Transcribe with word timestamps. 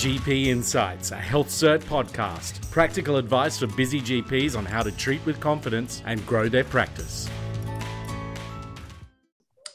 GP 0.00 0.46
Insights, 0.46 1.10
a 1.10 1.16
HealthCert 1.16 1.80
podcast. 1.80 2.70
Practical 2.70 3.18
advice 3.18 3.58
for 3.58 3.66
busy 3.66 4.00
GPs 4.00 4.56
on 4.56 4.64
how 4.64 4.82
to 4.82 4.90
treat 4.92 5.22
with 5.26 5.38
confidence 5.40 6.02
and 6.06 6.26
grow 6.26 6.48
their 6.48 6.64
practice. 6.64 7.28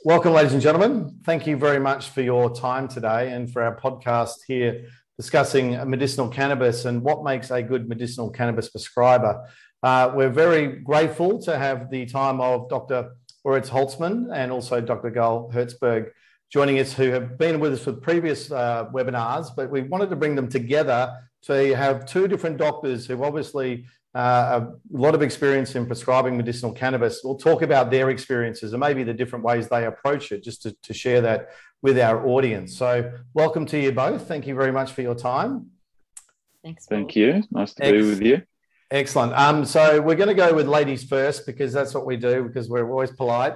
Welcome, 0.03 0.33
ladies 0.33 0.53
and 0.53 0.63
gentlemen. 0.63 1.19
Thank 1.25 1.45
you 1.45 1.57
very 1.57 1.79
much 1.79 2.09
for 2.09 2.23
your 2.23 2.49
time 2.49 2.87
today 2.87 3.33
and 3.33 3.53
for 3.53 3.61
our 3.61 3.79
podcast 3.79 4.37
here 4.47 4.87
discussing 5.15 5.73
medicinal 5.87 6.27
cannabis 6.27 6.85
and 6.85 7.03
what 7.03 7.23
makes 7.23 7.51
a 7.51 7.61
good 7.61 7.87
medicinal 7.87 8.31
cannabis 8.31 8.67
prescriber. 8.69 9.47
Uh, 9.83 10.11
we're 10.15 10.31
very 10.31 10.79
grateful 10.79 11.39
to 11.43 11.55
have 11.55 11.91
the 11.91 12.07
time 12.07 12.41
of 12.41 12.67
Dr. 12.67 13.11
Orit 13.45 13.69
Holtzman 13.69 14.33
and 14.33 14.51
also 14.51 14.81
Dr. 14.81 15.11
Gal 15.11 15.51
Herzberg 15.53 16.09
joining 16.49 16.79
us 16.79 16.93
who 16.93 17.09
have 17.11 17.37
been 17.37 17.59
with 17.59 17.73
us 17.73 17.83
for 17.83 17.93
previous 17.93 18.51
uh, 18.51 18.85
webinars, 18.93 19.47
but 19.55 19.69
we 19.69 19.81
wanted 19.81 20.09
to 20.09 20.15
bring 20.15 20.35
them 20.35 20.47
together 20.47 21.13
to 21.43 21.75
have 21.75 22.05
two 22.05 22.27
different 22.27 22.57
doctors 22.57 23.05
who 23.05 23.23
obviously 23.23 23.85
uh, 24.15 24.61
a 24.65 24.97
lot 24.97 25.13
of 25.13 25.21
experience 25.21 25.75
in 25.75 25.85
prescribing 25.85 26.37
medicinal 26.37 26.71
cannabis. 26.71 27.21
We'll 27.23 27.37
talk 27.37 27.61
about 27.61 27.91
their 27.91 28.09
experiences 28.09 28.71
and 28.71 28.79
maybe 28.79 29.03
the 29.03 29.13
different 29.13 29.43
ways 29.43 29.67
they 29.67 29.85
approach 29.85 30.31
it, 30.31 30.43
just 30.43 30.61
to, 30.63 30.75
to 30.83 30.93
share 30.93 31.21
that 31.21 31.49
with 31.81 31.99
our 31.99 32.25
audience. 32.25 32.77
So, 32.77 33.11
welcome 33.33 33.65
to 33.67 33.79
you 33.79 33.91
both. 33.91 34.27
Thank 34.27 34.47
you 34.47 34.55
very 34.55 34.71
much 34.71 34.93
for 34.93 35.01
your 35.01 35.15
time. 35.15 35.71
Thanks. 36.63 36.85
Thank 36.85 37.15
you. 37.15 37.43
Nice 37.51 37.73
to 37.75 37.85
Ex- 37.85 37.91
be 37.91 38.09
with 38.09 38.21
you. 38.21 38.41
Excellent. 38.89 39.33
Um, 39.33 39.65
so 39.65 39.99
we're 39.99 40.15
going 40.15 40.29
to 40.29 40.35
go 40.35 40.53
with 40.53 40.67
ladies 40.67 41.03
first 41.03 41.45
because 41.45 41.73
that's 41.73 41.93
what 41.93 42.05
we 42.05 42.17
do 42.17 42.43
because 42.43 42.69
we're 42.69 42.89
always 42.89 43.11
polite. 43.11 43.53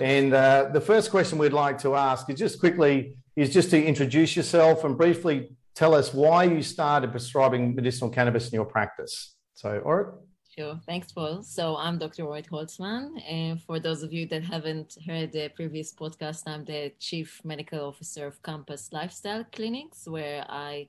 And 0.00 0.34
uh, 0.34 0.70
the 0.72 0.80
first 0.80 1.10
question 1.10 1.38
we'd 1.38 1.52
like 1.52 1.78
to 1.78 1.94
ask 1.94 2.28
is 2.30 2.38
just 2.38 2.58
quickly 2.58 3.14
is 3.36 3.52
just 3.52 3.70
to 3.70 3.82
introduce 3.82 4.34
yourself 4.34 4.84
and 4.84 4.96
briefly 4.96 5.50
tell 5.74 5.94
us 5.94 6.12
why 6.14 6.44
you 6.44 6.62
started 6.62 7.10
prescribing 7.10 7.74
medicinal 7.74 8.10
cannabis 8.10 8.48
in 8.48 8.54
your 8.54 8.64
practice. 8.64 9.34
So, 9.54 9.78
Orit. 9.84 10.14
Sure. 10.58 10.80
Thanks, 10.86 11.12
Paul. 11.12 11.42
So 11.42 11.76
I'm 11.76 11.98
Dr. 11.98 12.24
Orit 12.24 12.48
Holtzman. 12.48 13.22
And 13.28 13.62
for 13.62 13.78
those 13.78 14.02
of 14.02 14.10
you 14.10 14.26
that 14.28 14.42
haven't 14.42 14.96
heard 15.06 15.32
the 15.32 15.50
previous 15.50 15.92
podcast, 15.92 16.44
I'm 16.46 16.64
the 16.64 16.92
Chief 16.98 17.42
Medical 17.44 17.80
Officer 17.86 18.26
of 18.26 18.42
Cannabis 18.42 18.90
Lifestyle 18.90 19.44
Clinics, 19.52 20.08
where 20.08 20.46
I 20.48 20.88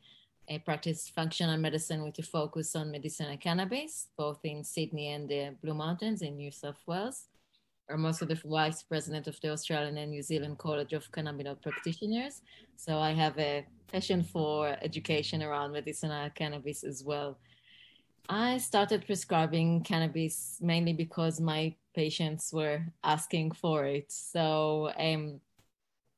I 0.50 0.60
practice 0.60 1.10
functional 1.10 1.58
medicine 1.58 2.04
with 2.04 2.18
a 2.20 2.24
focus 2.24 2.74
on 2.78 2.90
medicinal 2.90 3.36
cannabis, 3.36 4.08
both 4.18 4.40
in 4.46 4.64
Sydney 4.64 5.10
and 5.10 5.28
the 5.28 5.54
Blue 5.62 5.74
Mountains 5.74 6.22
in 6.22 6.38
New 6.38 6.52
South 6.52 6.82
Wales. 6.88 7.28
I'm 7.90 8.06
also 8.06 8.26
the 8.26 8.36
vice 8.36 8.84
president 8.84 9.28
of 9.28 9.40
the 9.42 9.52
Australian 9.52 9.98
and 9.98 10.12
New 10.12 10.22
Zealand 10.22 10.58
College 10.58 10.94
of 10.94 11.10
Cannabinoid 11.12 11.62
Practitioners. 11.62 12.42
So 12.76 13.00
I 13.00 13.12
have 13.12 13.38
a 13.40 13.66
passion 13.92 14.24
for 14.24 14.76
education 14.82 15.42
around 15.42 15.72
medicinal 15.72 16.30
cannabis 16.32 16.84
as 16.84 17.04
well. 17.04 17.38
I 18.30 18.58
started 18.58 19.06
prescribing 19.06 19.84
cannabis 19.84 20.58
mainly 20.62 20.92
because 20.92 21.40
my 21.40 21.74
patients 21.96 22.52
were 22.52 22.82
asking 23.04 23.52
for 23.52 23.86
it. 23.86 24.12
So 24.12 24.92
um, 25.00 25.40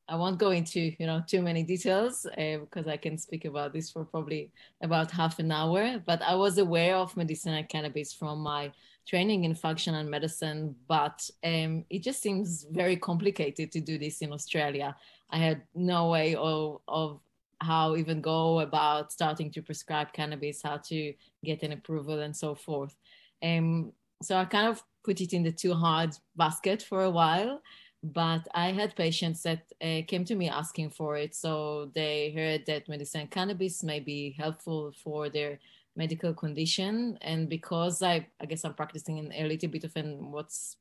I 0.08 0.16
won't 0.16 0.40
go 0.40 0.50
into 0.50 0.80
you 0.98 1.06
know 1.06 1.22
too 1.28 1.44
many 1.44 1.62
details 1.62 2.26
uh, 2.26 2.58
because 2.62 2.88
I 2.88 2.98
can 2.98 3.16
speak 3.18 3.46
about 3.46 3.74
this 3.74 3.92
for 3.92 4.04
probably 4.06 4.52
about 4.82 5.12
half 5.12 5.38
an 5.38 5.52
hour. 5.52 6.02
But 6.04 6.24
I 6.24 6.34
was 6.34 6.58
aware 6.58 6.96
of 6.96 7.16
medicinal 7.16 7.64
cannabis 7.64 8.12
from 8.12 8.40
my 8.40 8.72
training 9.10 9.44
in 9.44 9.56
functional 9.56 10.04
medicine, 10.04 10.76
but 10.88 11.28
um, 11.44 11.84
it 11.90 12.04
just 12.04 12.22
seems 12.22 12.68
very 12.72 12.96
complicated 12.96 13.72
to 13.72 13.82
do 13.82 13.98
this 13.98 14.22
in 14.22 14.32
Australia. 14.32 14.96
I 15.32 15.38
had 15.38 15.64
no 15.74 16.10
way 16.10 16.36
of, 16.36 16.82
of 16.88 17.20
how 17.60 17.96
even 17.96 18.22
go 18.22 18.60
about 18.60 19.12
starting 19.12 19.50
to 19.52 19.64
prescribe 19.64 20.14
cannabis, 20.14 20.62
how 20.62 20.78
to 20.78 21.14
get 21.44 21.64
an 21.64 21.72
approval, 21.72 22.20
and 22.20 22.36
so 22.36 22.54
forth. 22.54 22.96
Um, 23.42 23.94
so 24.22 24.38
I 24.38 24.46
kind 24.46 24.68
of 24.68 24.84
put 25.04 25.22
it 25.22 25.34
in 25.34 25.42
the 25.42 25.52
too 25.52 25.74
hard 25.74 26.12
basket 26.36 26.84
for 26.84 27.04
a 27.04 27.10
while 27.10 27.62
but 28.02 28.48
I 28.54 28.72
had 28.72 28.96
patients 28.96 29.44
that 29.44 29.64
uh, 29.82 30.02
came 30.08 30.24
to 30.26 30.36
me 30.36 30.48
asking 30.50 30.92
for 30.92 31.18
it. 31.18 31.36
So 31.36 31.92
they 31.94 32.32
heard 32.32 32.66
that 32.68 32.88
medicine 32.88 33.28
cannabis 33.28 33.84
may 33.84 34.00
be 34.00 34.36
helpful 34.38 34.94
for 35.04 35.30
their 35.30 35.60
medical 35.96 36.34
condition. 36.34 37.18
And 37.22 37.50
because 37.50 38.02
I, 38.02 38.28
I 38.42 38.46
guess 38.46 38.64
I'm 38.64 38.74
practicing 38.74 39.18
in 39.18 39.32
a 39.34 39.48
little 39.48 39.70
bit 39.70 39.84
of 39.84 39.96
an 39.96 40.32
what's 40.32 40.78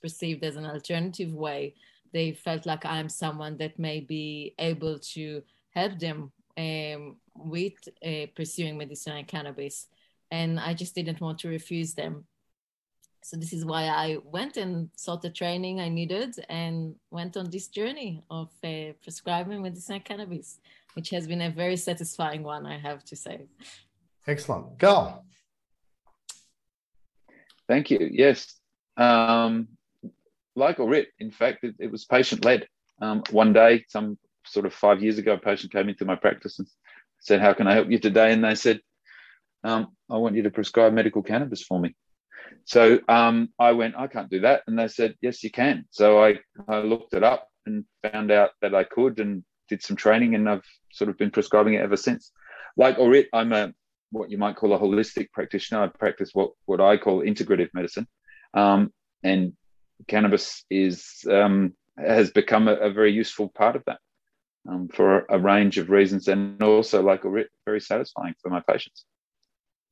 perceived 0.00 0.44
as 0.44 0.56
an 0.56 0.66
alternative 0.66 1.32
way, 1.32 1.74
they 2.12 2.32
felt 2.32 2.66
like 2.66 2.84
I'm 2.84 3.08
someone 3.08 3.56
that 3.58 3.78
may 3.78 4.00
be 4.00 4.54
able 4.58 4.98
to 5.14 5.42
help 5.70 5.98
them 5.98 6.32
um, 6.56 7.16
with 7.36 7.74
uh, 8.04 8.26
pursuing 8.34 8.78
medicinal 8.78 9.22
cannabis. 9.24 9.88
And 10.30 10.58
I 10.58 10.74
just 10.74 10.94
didn't 10.94 11.20
want 11.20 11.38
to 11.40 11.48
refuse 11.48 11.94
them 11.94 12.26
so 13.26 13.36
this 13.36 13.52
is 13.52 13.64
why 13.64 13.86
I 13.88 14.18
went 14.22 14.56
and 14.56 14.88
sought 14.94 15.20
the 15.20 15.30
training 15.30 15.80
I 15.80 15.88
needed 15.88 16.36
and 16.48 16.94
went 17.10 17.36
on 17.36 17.50
this 17.50 17.66
journey 17.66 18.22
of 18.30 18.50
uh, 18.62 18.92
prescribing 19.02 19.62
medicinal 19.62 19.98
cannabis, 19.98 20.60
which 20.94 21.10
has 21.10 21.26
been 21.26 21.42
a 21.42 21.50
very 21.50 21.76
satisfying 21.76 22.44
one, 22.44 22.66
I 22.66 22.78
have 22.78 23.04
to 23.06 23.16
say. 23.16 23.48
Excellent. 24.26 24.78
Gal. 24.78 25.24
Thank 27.68 27.90
you. 27.90 28.08
Yes. 28.10 28.54
Um, 28.96 29.68
like 30.54 30.80
Orit, 30.80 31.08
in 31.18 31.30
fact, 31.30 31.64
it, 31.64 31.74
it 31.78 31.90
was 31.90 32.04
patient 32.04 32.44
led. 32.44 32.66
Um, 33.00 33.22
one 33.30 33.52
day, 33.52 33.84
some 33.88 34.18
sort 34.46 34.66
of 34.66 34.72
five 34.72 35.02
years 35.02 35.18
ago, 35.18 35.34
a 35.34 35.38
patient 35.38 35.72
came 35.72 35.88
into 35.88 36.04
my 36.04 36.16
practice 36.16 36.58
and 36.58 36.68
said, 37.20 37.40
How 37.40 37.52
can 37.52 37.66
I 37.66 37.74
help 37.74 37.90
you 37.90 37.98
today? 37.98 38.32
And 38.32 38.42
they 38.42 38.54
said, 38.54 38.80
um, 39.66 39.88
I 40.08 40.16
want 40.16 40.36
you 40.36 40.42
to 40.42 40.50
prescribe 40.50 40.92
medical 40.92 41.22
cannabis 41.22 41.62
for 41.62 41.80
me. 41.80 41.94
So 42.64 43.00
um, 43.08 43.48
I 43.58 43.72
went, 43.72 43.96
I 43.96 44.06
can't 44.06 44.30
do 44.30 44.40
that. 44.40 44.62
And 44.66 44.78
they 44.78 44.88
said, 44.88 45.16
yes, 45.20 45.42
you 45.42 45.50
can. 45.50 45.84
So 45.90 46.22
I, 46.22 46.38
I 46.68 46.78
looked 46.78 47.14
it 47.14 47.24
up 47.24 47.48
and 47.66 47.84
found 48.02 48.30
out 48.30 48.50
that 48.62 48.74
I 48.74 48.84
could 48.84 49.18
and 49.18 49.44
did 49.68 49.82
some 49.82 49.96
training 49.96 50.36
and 50.36 50.48
I've 50.48 50.64
sort 50.92 51.10
of 51.10 51.18
been 51.18 51.32
prescribing 51.32 51.74
it 51.74 51.82
ever 51.82 51.96
since. 51.96 52.30
Like 52.76 52.98
Orit, 52.98 53.26
I'm 53.32 53.52
a 53.52 53.72
what 54.10 54.30
you 54.30 54.38
might 54.38 54.56
call 54.56 54.74
a 54.74 54.78
holistic 54.78 55.30
practitioner. 55.32 55.82
I 55.82 55.88
practice 55.88 56.30
what, 56.32 56.50
what 56.64 56.80
I 56.80 56.96
call 56.96 57.22
integrative 57.22 57.70
medicine. 57.74 58.06
Um, 58.54 58.92
and 59.22 59.52
cannabis 60.08 60.64
is 60.70 61.24
um, 61.30 61.74
has 61.98 62.30
become 62.30 62.68
a, 62.68 62.74
a, 62.74 62.90
very 62.90 63.12
useful 63.12 63.48
part 63.48 63.76
of 63.76 63.82
that 63.86 63.98
um, 64.68 64.88
for 64.88 65.24
a 65.30 65.38
range 65.38 65.78
of 65.78 65.90
reasons 65.90 66.28
and 66.28 66.62
also 66.62 67.02
like 67.02 67.24
Orit, 67.24 67.48
very 67.64 67.80
satisfying 67.80 68.34
for 68.42 68.50
my 68.50 68.60
patients. 68.68 69.04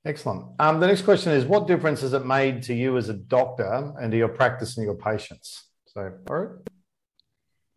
Excellent. 0.05 0.45
Um, 0.59 0.81
the 0.81 0.87
next 0.87 1.03
question 1.03 1.33
is 1.33 1.47
What 1.47 1.67
difference 1.67 2.03
has 2.03 2.13
it 2.13 2.27
made 2.27 2.63
to 2.65 2.75
you 2.75 2.97
as 2.99 3.09
a 3.09 3.15
doctor 3.15 3.93
and 3.99 4.11
to 4.13 4.19
your 4.19 4.29
practice 4.29 4.77
and 4.77 4.85
your 4.85 4.97
patients? 4.97 5.69
So, 5.87 6.13
all 6.29 6.37
right. 6.37 6.59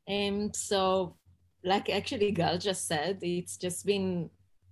Um, 0.09 0.51
so, 0.53 1.15
like 1.63 1.89
actually 1.89 2.31
Gal 2.31 2.57
just 2.57 2.87
said, 2.87 3.19
it's 3.21 3.57
just 3.57 3.85
been 3.85 4.29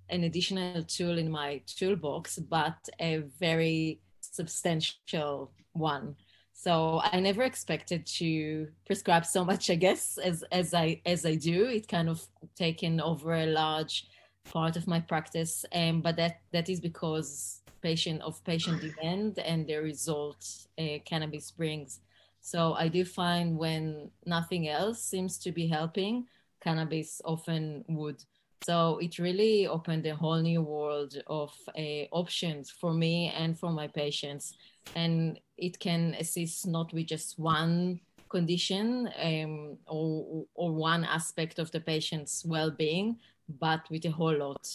an 0.10 0.24
additional 0.24 0.84
tool 0.84 1.18
in 1.18 1.30
my 1.30 1.62
toolbox, 1.66 2.38
but 2.40 2.78
a 3.00 3.24
very 3.40 4.00
substantial 4.22 5.52
one. 5.74 6.16
So 6.54 7.02
I 7.04 7.20
never 7.20 7.44
expected 7.44 8.06
to 8.18 8.68
prescribe 8.86 9.26
so 9.26 9.44
much, 9.44 9.70
I 9.70 9.76
guess, 9.76 10.18
as 10.18 10.44
as 10.52 10.74
I 10.74 11.02
as 11.06 11.26
I 11.26 11.36
do. 11.36 11.66
It 11.66 11.88
kind 11.88 12.10
of 12.10 12.26
taken 12.56 13.02
over 13.02 13.34
a 13.34 13.46
large 13.46 14.08
part 14.46 14.78
of 14.78 14.88
my 14.88 15.00
practice, 15.00 15.66
um, 15.74 16.02
but 16.02 16.16
that 16.16 16.42
that 16.52 16.70
is 16.70 16.80
because 16.80 17.62
patient 17.82 18.22
of 18.22 18.44
patient 18.44 18.82
demand 18.82 19.38
and 19.40 19.68
the 19.68 19.76
results 19.76 20.68
uh, 20.80 20.98
cannabis 21.04 21.52
brings. 21.52 22.00
So 22.42 22.74
I 22.74 22.88
do 22.88 23.04
find 23.06 23.58
when 23.58 24.10
nothing 24.26 24.68
else 24.68 25.04
seems 25.04 25.38
to 25.40 25.52
be 25.52 25.68
helping, 25.68 26.26
cannabis 26.62 27.22
often 27.26 27.84
would. 27.90 28.24
So 28.66 28.98
it 28.98 29.20
really 29.20 29.68
opened 29.68 30.08
a 30.08 30.16
whole 30.16 30.42
new 30.42 30.64
world 30.64 31.14
of 31.28 31.54
uh, 31.78 32.06
options 32.12 32.72
for 32.72 32.96
me 32.96 33.32
and 33.38 33.56
for 33.60 33.70
my 33.70 33.86
patients, 33.88 34.58
and 34.96 35.40
it 35.56 35.78
can 35.80 36.16
assist 36.20 36.66
not 36.66 36.92
with 36.92 37.06
just 37.06 37.38
one 37.38 38.00
condition 38.28 39.08
um, 39.22 39.78
or, 39.86 40.48
or 40.56 40.72
one 40.74 41.04
aspect 41.04 41.60
of 41.60 41.70
the 41.70 41.80
patient's 41.80 42.44
well-being, 42.44 43.18
but 43.60 43.82
with 43.92 44.04
a 44.06 44.10
whole 44.10 44.36
lot. 44.36 44.68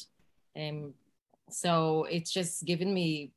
Um, 0.56 0.94
so 1.50 2.04
it's 2.04 2.30
just 2.30 2.64
given 2.64 2.94
me 2.94 3.32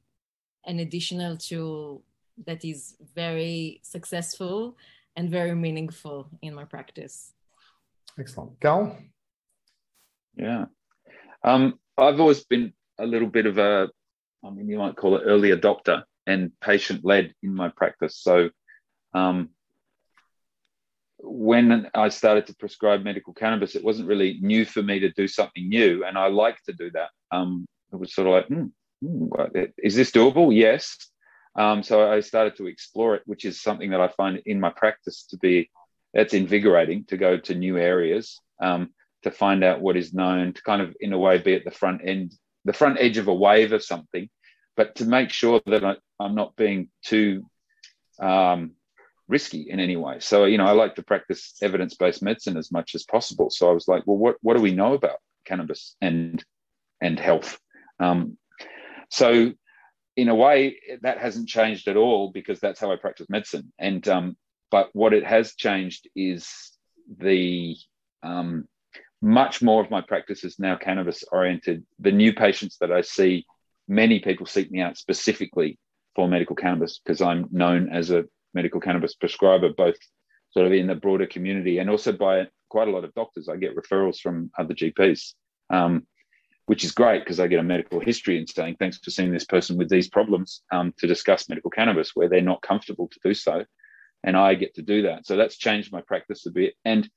an 0.67 0.77
additional 0.77 1.35
tool 1.35 2.03
that 2.45 2.63
is 2.63 2.95
very 3.15 3.79
successful 3.81 4.77
and 5.15 5.31
very 5.31 5.55
meaningful 5.55 6.29
in 6.43 6.53
my 6.53 6.65
practice. 6.65 7.33
Excellent. 8.19 8.59
Gal? 8.59 8.95
Yeah. 10.35 10.65
Um, 11.43 11.79
I've 11.97 12.19
always 12.19 12.43
been 12.43 12.73
a 12.99 13.05
little 13.05 13.27
bit 13.27 13.45
of 13.45 13.57
a, 13.57 13.89
I 14.43 14.49
mean, 14.49 14.67
you 14.67 14.77
might 14.77 14.95
call 14.95 15.15
it 15.17 15.23
early 15.25 15.49
adopter 15.49 16.03
and 16.25 16.51
patient 16.59 17.03
led 17.03 17.33
in 17.43 17.53
my 17.53 17.69
practice. 17.69 18.17
So 18.17 18.49
um, 19.13 19.49
when 21.17 21.89
I 21.93 22.09
started 22.09 22.47
to 22.47 22.55
prescribe 22.55 23.03
medical 23.03 23.33
cannabis, 23.33 23.75
it 23.75 23.83
wasn't 23.83 24.07
really 24.07 24.39
new 24.41 24.65
for 24.65 24.81
me 24.81 24.99
to 24.99 25.11
do 25.11 25.27
something 25.27 25.67
new, 25.67 26.03
and 26.03 26.17
I 26.17 26.27
like 26.27 26.57
to 26.63 26.73
do 26.73 26.91
that. 26.91 27.09
Um, 27.31 27.65
it 27.91 27.97
was 27.97 28.13
sort 28.13 28.27
of 28.27 28.33
like, 28.33 28.47
hmm, 28.47 28.65
hmm, 29.01 29.27
is 29.77 29.95
this 29.95 30.11
doable? 30.11 30.55
Yes. 30.55 30.97
Um, 31.55 31.83
so 31.83 32.11
I 32.11 32.21
started 32.21 32.57
to 32.57 32.67
explore 32.67 33.15
it, 33.15 33.21
which 33.25 33.45
is 33.45 33.61
something 33.61 33.91
that 33.91 34.01
I 34.01 34.07
find 34.09 34.41
in 34.45 34.59
my 34.59 34.71
practice 34.71 35.25
to 35.29 35.37
be 35.37 35.69
that's 36.13 36.33
invigorating 36.33 37.05
to 37.05 37.17
go 37.17 37.37
to 37.37 37.55
new 37.55 37.77
areas, 37.77 38.39
um, 38.61 38.89
to 39.23 39.31
find 39.31 39.63
out 39.63 39.81
what 39.81 39.97
is 39.97 40.13
known, 40.13 40.53
to 40.53 40.61
kind 40.61 40.81
of 40.81 40.95
in 40.99 41.13
a 41.13 41.17
way 41.17 41.37
be 41.37 41.55
at 41.55 41.65
the 41.65 41.71
front 41.71 42.01
end, 42.05 42.33
the 42.65 42.73
front 42.73 42.97
edge 42.99 43.17
of 43.17 43.27
a 43.27 43.33
wave 43.33 43.73
of 43.73 43.83
something, 43.83 44.29
but 44.75 44.95
to 44.95 45.05
make 45.05 45.29
sure 45.29 45.61
that 45.65 45.83
I, 45.83 45.95
am 46.19 46.35
not 46.35 46.55
being 46.55 46.89
too 47.03 47.45
um, 48.19 48.71
risky 49.27 49.69
in 49.69 49.79
any 49.79 49.95
way. 49.95 50.19
So, 50.19 50.45
you 50.45 50.57
know, 50.57 50.65
I 50.65 50.71
like 50.71 50.95
to 50.95 51.03
practice 51.03 51.55
evidence 51.61 51.95
based 51.95 52.21
medicine 52.21 52.57
as 52.57 52.71
much 52.71 52.95
as 52.95 53.03
possible. 53.03 53.49
So 53.49 53.69
I 53.69 53.73
was 53.73 53.87
like, 53.87 54.03
well, 54.05 54.17
what, 54.17 54.37
what 54.41 54.55
do 54.55 54.61
we 54.61 54.71
know 54.71 54.93
about 54.93 55.17
cannabis 55.45 55.95
and, 56.01 56.43
and 57.01 57.19
health? 57.19 57.57
Um, 57.99 58.37
so, 59.09 59.51
in 60.15 60.29
a 60.29 60.35
way, 60.35 60.79
that 61.01 61.17
hasn't 61.17 61.49
changed 61.49 61.87
at 61.87 61.97
all 61.97 62.31
because 62.31 62.59
that's 62.59 62.79
how 62.79 62.91
I 62.91 62.97
practice 62.97 63.27
medicine. 63.29 63.73
And, 63.79 64.07
um, 64.07 64.37
but 64.69 64.89
what 64.93 65.13
it 65.13 65.25
has 65.25 65.55
changed 65.55 66.07
is 66.15 66.47
the, 67.17 67.75
um, 68.21 68.67
much 69.23 69.61
more 69.61 69.81
of 69.81 69.89
my 69.89 70.01
practice 70.01 70.43
is 70.43 70.59
now 70.59 70.75
cannabis 70.75 71.23
oriented. 71.31 71.85
The 71.99 72.11
new 72.11 72.33
patients 72.33 72.77
that 72.81 72.91
I 72.91 73.01
see, 73.01 73.45
many 73.87 74.19
people 74.19 74.45
seek 74.45 74.69
me 74.69 74.81
out 74.81 74.97
specifically 74.97 75.79
for 76.13 76.27
medical 76.27 76.57
cannabis 76.57 76.99
because 76.99 77.21
I'm 77.21 77.47
known 77.49 77.89
as 77.89 78.11
a 78.11 78.25
medical 78.53 78.81
cannabis 78.81 79.15
prescriber, 79.15 79.69
both 79.69 79.95
sort 80.51 80.67
of 80.67 80.73
in 80.73 80.87
the 80.87 80.95
broader 80.95 81.25
community 81.25 81.77
and 81.77 81.89
also 81.89 82.11
by 82.11 82.47
quite 82.67 82.89
a 82.89 82.91
lot 82.91 83.05
of 83.05 83.13
doctors. 83.13 83.47
I 83.47 83.55
get 83.55 83.77
referrals 83.77 84.19
from 84.19 84.51
other 84.59 84.73
GPs, 84.73 85.35
um, 85.69 86.05
which 86.65 86.83
is 86.83 86.91
great 86.91 87.19
because 87.19 87.39
I 87.39 87.47
get 87.47 87.59
a 87.59 87.63
medical 87.63 88.01
history 88.01 88.37
and 88.37 88.49
saying, 88.49 88.75
thanks 88.77 88.97
for 88.97 89.09
seeing 89.09 89.31
this 89.31 89.45
person 89.45 89.77
with 89.77 89.87
these 89.87 90.09
problems 90.09 90.63
um, 90.69 90.93
to 90.97 91.07
discuss 91.07 91.47
medical 91.47 91.71
cannabis 91.71 92.11
where 92.13 92.27
they're 92.27 92.41
not 92.41 92.61
comfortable 92.61 93.07
to 93.07 93.19
do 93.23 93.33
so. 93.33 93.63
And 94.21 94.35
I 94.35 94.55
get 94.55 94.75
to 94.75 94.81
do 94.81 95.03
that. 95.03 95.25
So 95.25 95.37
that's 95.37 95.55
changed 95.55 95.93
my 95.93 96.01
practice 96.01 96.45
a 96.45 96.51
bit. 96.51 96.73
And 96.83 97.09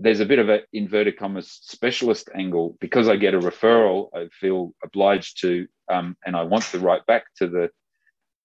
there's 0.00 0.20
a 0.20 0.26
bit 0.26 0.38
of 0.38 0.48
an 0.48 0.60
inverted 0.72 1.18
commas 1.18 1.58
specialist 1.62 2.30
angle 2.34 2.76
because 2.80 3.08
I 3.08 3.16
get 3.16 3.34
a 3.34 3.38
referral. 3.38 4.08
I 4.14 4.28
feel 4.32 4.72
obliged 4.84 5.40
to, 5.40 5.66
um, 5.90 6.16
and 6.24 6.36
I 6.36 6.44
want 6.44 6.64
to 6.64 6.78
write 6.78 7.04
back 7.06 7.24
to 7.38 7.48
the 7.48 7.70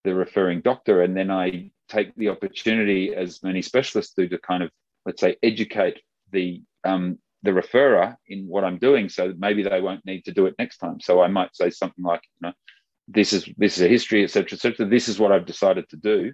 the 0.04 0.14
referring 0.14 0.62
doctor, 0.62 1.02
and 1.02 1.16
then 1.16 1.32
I 1.32 1.72
take 1.88 2.14
the 2.16 2.30
opportunity, 2.30 3.16
as 3.16 3.42
many 3.42 3.62
specialists 3.62 4.14
do, 4.18 4.28
to 4.28 4.38
kind 4.38 4.64
of 4.64 4.70
let's 5.06 5.22
say 5.22 5.38
educate 5.44 6.02
the 6.32 6.62
um, 6.84 7.20
the 7.44 7.52
referrer 7.52 8.16
in 8.28 8.48
what 8.48 8.64
I'm 8.64 8.80
doing, 8.80 9.10
so 9.10 9.34
maybe 9.38 9.64
they 9.64 9.82
won't 9.82 10.06
need 10.06 10.26
to 10.26 10.32
do 10.32 10.46
it 10.48 10.56
next 10.58 10.78
time. 10.78 11.00
So 11.02 11.22
I 11.22 11.28
might 11.28 11.56
say 11.56 11.70
something 11.70 12.04
like, 12.04 12.22
you 12.42 12.48
know, 12.48 12.54
this 13.08 13.34
is 13.34 13.48
this 13.58 13.78
is 13.78 13.84
a 13.84 13.88
history, 13.88 14.24
etc., 14.24 14.56
etc. 14.56 14.86
This 14.88 15.08
is 15.08 15.20
what 15.20 15.32
I've 15.32 15.46
decided 15.46 15.88
to 15.90 15.98
do, 15.98 16.34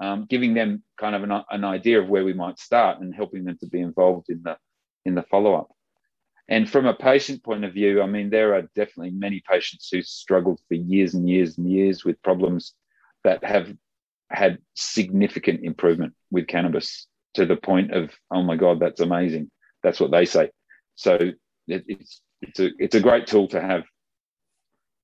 um, 0.00 0.26
giving 0.28 0.54
them 0.54 0.82
kind 0.98 1.14
of 1.14 1.22
an, 1.22 1.42
an 1.50 1.64
idea 1.64 2.00
of 2.00 2.08
where 2.08 2.24
we 2.24 2.32
might 2.32 2.58
start 2.58 3.00
and 3.00 3.14
helping 3.14 3.44
them 3.44 3.58
to 3.58 3.66
be 3.66 3.80
involved 3.80 4.28
in 4.28 4.42
the 4.42 4.56
in 5.04 5.14
the 5.14 5.22
follow 5.22 5.54
up. 5.54 5.68
And 6.48 6.68
from 6.68 6.86
a 6.86 6.94
patient 6.94 7.44
point 7.44 7.64
of 7.64 7.74
view, 7.74 8.00
I 8.00 8.06
mean, 8.06 8.30
there 8.30 8.54
are 8.54 8.62
definitely 8.74 9.10
many 9.10 9.42
patients 9.48 9.88
who 9.92 10.00
struggled 10.02 10.60
for 10.68 10.74
years 10.74 11.14
and 11.14 11.28
years 11.28 11.58
and 11.58 11.70
years 11.70 12.04
with 12.04 12.22
problems 12.22 12.74
that 13.24 13.44
have 13.44 13.72
had 14.30 14.58
significant 14.74 15.60
improvement 15.62 16.14
with 16.30 16.46
cannabis 16.46 17.06
to 17.34 17.46
the 17.46 17.56
point 17.56 17.92
of 17.92 18.10
oh 18.30 18.42
my 18.42 18.56
god 18.56 18.80
that's 18.80 19.00
amazing. 19.00 19.50
That's 19.82 20.00
what 20.00 20.10
they 20.10 20.24
say. 20.24 20.50
So 20.94 21.14
it, 21.14 21.84
it's 21.86 22.20
it's 22.40 22.60
a 22.60 22.70
it's 22.78 22.94
a 22.94 23.00
great 23.00 23.26
tool 23.26 23.48
to 23.48 23.60
have. 23.60 23.84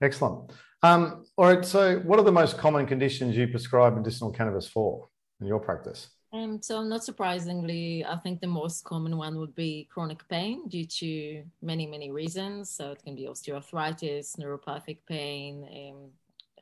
Excellent 0.01 0.51
um, 0.85 1.25
all 1.37 1.47
right 1.47 1.65
so 1.65 1.99
what 2.01 2.19
are 2.19 2.25
the 2.25 2.33
most 2.33 2.59
common 2.59 2.87
conditions 2.87 3.37
you 3.37 3.49
prescribe 3.49 3.95
medicinal 3.95 4.31
cannabis 4.31 4.69
for 4.69 5.09
in 5.41 5.47
your 5.47 5.61
practice 5.61 6.11
um, 6.35 6.61
so 6.61 6.83
not 6.83 7.05
surprisingly, 7.05 8.05
I 8.05 8.17
think 8.17 8.41
the 8.41 8.49
most 8.49 8.83
common 8.83 9.17
one 9.17 9.39
would 9.39 9.55
be 9.55 9.89
chronic 9.89 10.29
pain 10.29 10.67
due 10.67 10.85
to 10.85 11.45
many, 11.63 11.87
many 11.87 12.11
reasons. 12.11 12.71
So 12.71 12.91
it 12.91 13.05
can 13.05 13.15
be 13.15 13.29
osteoarthritis, 13.29 14.37
neuropathic 14.37 14.99
pain, 15.07 15.65
um, 15.79 16.11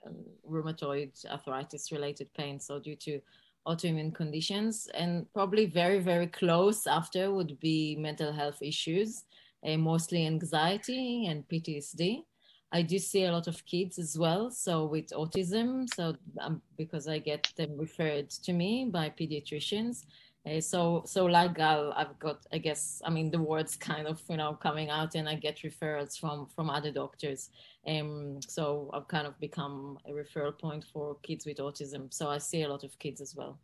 um, 0.04 0.16
rheumatoid 0.46 1.24
arthritis 1.24 1.90
related 1.90 2.28
pain, 2.34 2.60
so 2.60 2.78
due 2.78 2.96
to 2.96 3.20
autoimmune 3.66 4.14
conditions. 4.14 4.88
And 4.92 5.26
probably 5.32 5.64
very, 5.64 6.00
very 6.00 6.26
close 6.26 6.86
after 6.86 7.32
would 7.32 7.58
be 7.58 7.96
mental 7.96 8.30
health 8.30 8.60
issues, 8.60 9.24
uh, 9.66 9.78
mostly 9.78 10.26
anxiety 10.26 11.28
and 11.28 11.48
PTSD. 11.48 12.24
I 12.72 12.82
do 12.82 12.98
see 12.98 13.24
a 13.24 13.32
lot 13.32 13.48
of 13.48 13.64
kids 13.66 13.98
as 13.98 14.18
well, 14.18 14.50
so 14.50 14.86
with 14.86 15.10
autism, 15.10 15.86
so 15.94 16.16
um, 16.40 16.62
because 16.78 17.06
I 17.06 17.18
get 17.18 17.52
them 17.56 17.76
referred 17.76 18.30
to 18.30 18.52
me 18.52 18.86
by 18.90 19.10
pediatricians. 19.10 20.06
Uh, 20.44 20.60
so 20.60 21.02
so 21.06 21.26
like 21.26 21.54
Gal, 21.54 21.92
I've 21.94 22.18
got 22.18 22.46
I 22.52 22.58
guess 22.58 23.00
I 23.04 23.10
mean 23.10 23.30
the 23.30 23.40
words 23.40 23.76
kind 23.76 24.08
of 24.08 24.20
you 24.28 24.38
know 24.38 24.54
coming 24.54 24.90
out 24.90 25.14
and 25.14 25.28
I 25.28 25.36
get 25.36 25.58
referrals 25.58 26.18
from 26.18 26.46
from 26.46 26.70
other 26.70 26.90
doctors. 26.90 27.50
Um, 27.86 28.40
so 28.48 28.90
I've 28.92 29.06
kind 29.06 29.26
of 29.26 29.38
become 29.38 29.98
a 30.06 30.10
referral 30.10 30.58
point 30.58 30.84
for 30.92 31.16
kids 31.22 31.46
with 31.46 31.58
autism. 31.58 32.12
So 32.12 32.28
I 32.28 32.38
see 32.38 32.62
a 32.62 32.68
lot 32.68 32.84
of 32.84 32.98
kids 32.98 33.20
as 33.20 33.36
well. 33.36 33.60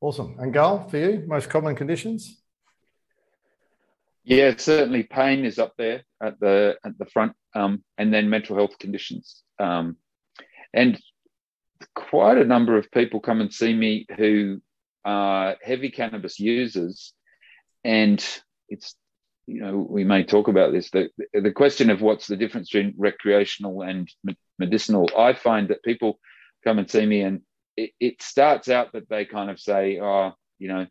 Awesome. 0.00 0.36
And 0.38 0.52
Gal, 0.52 0.88
for 0.88 0.98
you, 0.98 1.24
most 1.26 1.48
common 1.48 1.76
conditions? 1.76 2.42
Yeah, 4.26 4.54
certainly 4.56 5.04
pain 5.04 5.44
is 5.44 5.60
up 5.60 5.74
there 5.78 6.02
at 6.20 6.40
the 6.40 6.76
at 6.84 6.98
the 6.98 7.06
front, 7.06 7.34
um, 7.54 7.84
and 7.96 8.12
then 8.12 8.28
mental 8.28 8.56
health 8.56 8.76
conditions. 8.80 9.44
Um, 9.60 9.98
and 10.74 11.00
quite 11.94 12.36
a 12.36 12.44
number 12.44 12.76
of 12.76 12.90
people 12.90 13.20
come 13.20 13.40
and 13.40 13.54
see 13.54 13.72
me 13.72 14.04
who 14.16 14.60
are 15.04 15.54
heavy 15.62 15.90
cannabis 15.90 16.40
users, 16.40 17.12
and 17.84 18.18
it's 18.68 18.96
you 19.46 19.60
know 19.60 19.76
we 19.88 20.02
may 20.02 20.24
talk 20.24 20.48
about 20.48 20.72
this. 20.72 20.90
The 20.90 21.08
the 21.32 21.52
question 21.52 21.88
of 21.88 22.02
what's 22.02 22.26
the 22.26 22.36
difference 22.36 22.68
between 22.68 22.94
recreational 22.98 23.82
and 23.82 24.10
medicinal. 24.58 25.08
I 25.16 25.34
find 25.34 25.68
that 25.68 25.84
people 25.84 26.18
come 26.64 26.80
and 26.80 26.90
see 26.90 27.06
me, 27.06 27.20
and 27.20 27.42
it, 27.76 27.92
it 28.00 28.22
starts 28.22 28.68
out 28.68 28.92
that 28.94 29.08
they 29.08 29.24
kind 29.24 29.50
of 29.50 29.60
say, 29.60 30.00
"Oh, 30.00 30.32
you 30.58 30.66
know." 30.66 30.86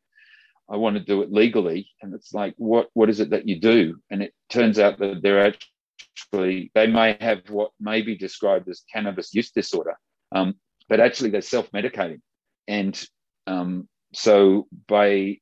I 0.70 0.78
want 0.78 0.96
to 0.98 1.04
do 1.04 1.22
it 1.22 1.32
legally. 1.32 1.90
And 2.02 2.14
it's 2.14 2.34
like, 2.34 2.56
what, 2.58 2.90
what 2.94 3.10
is 3.10 3.20
it 3.20 3.30
that 3.32 3.48
you 3.48 3.60
do? 3.60 3.98
And 4.10 4.22
it 4.22 4.34
turns 4.50 4.80
out 4.80 4.98
that 5.00 5.22
they're 5.22 5.46
actually, 5.46 6.72
they 6.74 6.88
may 6.88 7.18
have 7.22 7.50
what 7.50 7.72
may 7.80 8.02
be 8.02 8.18
described 8.18 8.68
as 8.70 8.84
cannabis 8.92 9.34
use 9.34 9.52
disorder, 9.52 9.98
um, 10.32 10.56
but 10.90 11.00
actually 11.00 11.30
they're 11.30 11.42
self 11.42 11.72
medicating. 11.72 12.22
And 12.68 13.00
um, 13.48 13.88
so 14.14 14.68
by 14.88 15.38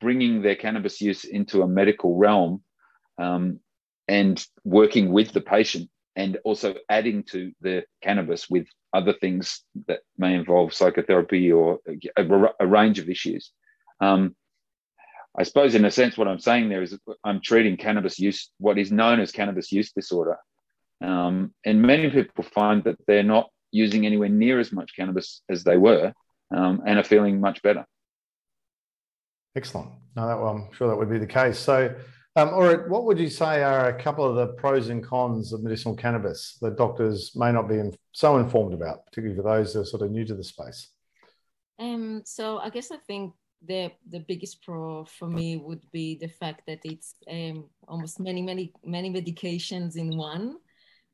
bringing 0.00 0.42
their 0.42 0.56
cannabis 0.56 1.00
use 1.00 1.24
into 1.24 1.62
a 1.62 1.68
medical 1.68 2.16
realm 2.16 2.62
um, 3.18 3.60
and 4.08 4.44
working 4.64 5.12
with 5.12 5.32
the 5.32 5.40
patient 5.40 5.88
and 6.16 6.38
also 6.44 6.74
adding 6.88 7.22
to 7.22 7.52
the 7.60 7.84
cannabis 8.02 8.50
with 8.50 8.66
other 8.92 9.12
things 9.12 9.62
that 9.86 10.00
may 10.18 10.34
involve 10.34 10.74
psychotherapy 10.74 11.52
or 11.52 11.78
a, 12.16 12.48
a 12.58 12.66
range 12.66 12.98
of 12.98 13.08
issues. 13.08 13.52
Um, 14.00 14.34
I 15.38 15.44
suppose, 15.44 15.74
in 15.74 15.84
a 15.84 15.90
sense, 15.90 16.18
what 16.18 16.28
I'm 16.28 16.40
saying 16.40 16.68
there 16.68 16.82
is 16.82 16.98
I'm 17.24 17.40
treating 17.40 17.76
cannabis 17.76 18.18
use, 18.18 18.50
what 18.58 18.78
is 18.78 18.90
known 18.90 19.20
as 19.20 19.30
cannabis 19.30 19.70
use 19.70 19.92
disorder. 19.92 20.36
Um, 21.00 21.54
and 21.64 21.80
many 21.80 22.10
people 22.10 22.44
find 22.44 22.84
that 22.84 22.96
they're 23.06 23.22
not 23.22 23.48
using 23.70 24.06
anywhere 24.06 24.28
near 24.28 24.58
as 24.58 24.72
much 24.72 24.96
cannabis 24.96 25.42
as 25.48 25.62
they 25.62 25.76
were 25.76 26.12
um, 26.54 26.82
and 26.84 26.98
are 26.98 27.04
feeling 27.04 27.40
much 27.40 27.62
better. 27.62 27.86
Excellent. 29.56 29.90
No, 30.16 30.26
that, 30.26 30.38
well, 30.38 30.48
I'm 30.48 30.72
sure 30.72 30.88
that 30.88 30.96
would 30.96 31.10
be 31.10 31.18
the 31.18 31.26
case. 31.26 31.58
So, 31.58 31.94
um, 32.36 32.50
Orit 32.50 32.88
what 32.88 33.04
would 33.04 33.18
you 33.18 33.28
say 33.28 33.62
are 33.62 33.88
a 33.88 34.02
couple 34.02 34.24
of 34.24 34.36
the 34.36 34.54
pros 34.54 34.88
and 34.88 35.02
cons 35.02 35.52
of 35.52 35.62
medicinal 35.62 35.96
cannabis 35.96 36.58
that 36.60 36.76
doctors 36.76 37.32
may 37.34 37.50
not 37.50 37.68
be 37.68 37.80
so 38.12 38.38
informed 38.38 38.74
about, 38.74 39.04
particularly 39.06 39.36
for 39.36 39.42
those 39.42 39.72
that 39.72 39.80
are 39.80 39.84
sort 39.84 40.02
of 40.02 40.10
new 40.10 40.24
to 40.24 40.34
the 40.34 40.44
space? 40.44 40.90
Um, 41.78 42.22
so 42.24 42.58
I 42.58 42.70
guess 42.70 42.90
I 42.90 42.98
think 42.98 43.32
the 43.66 43.92
the 44.08 44.20
biggest 44.20 44.62
pro 44.62 45.04
for 45.04 45.28
me 45.28 45.56
would 45.56 45.82
be 45.92 46.16
the 46.16 46.28
fact 46.28 46.62
that 46.66 46.80
it's 46.84 47.14
um, 47.30 47.64
almost 47.86 48.18
many 48.20 48.42
many 48.42 48.72
many 48.84 49.10
medications 49.10 49.96
in 49.96 50.16
one. 50.16 50.56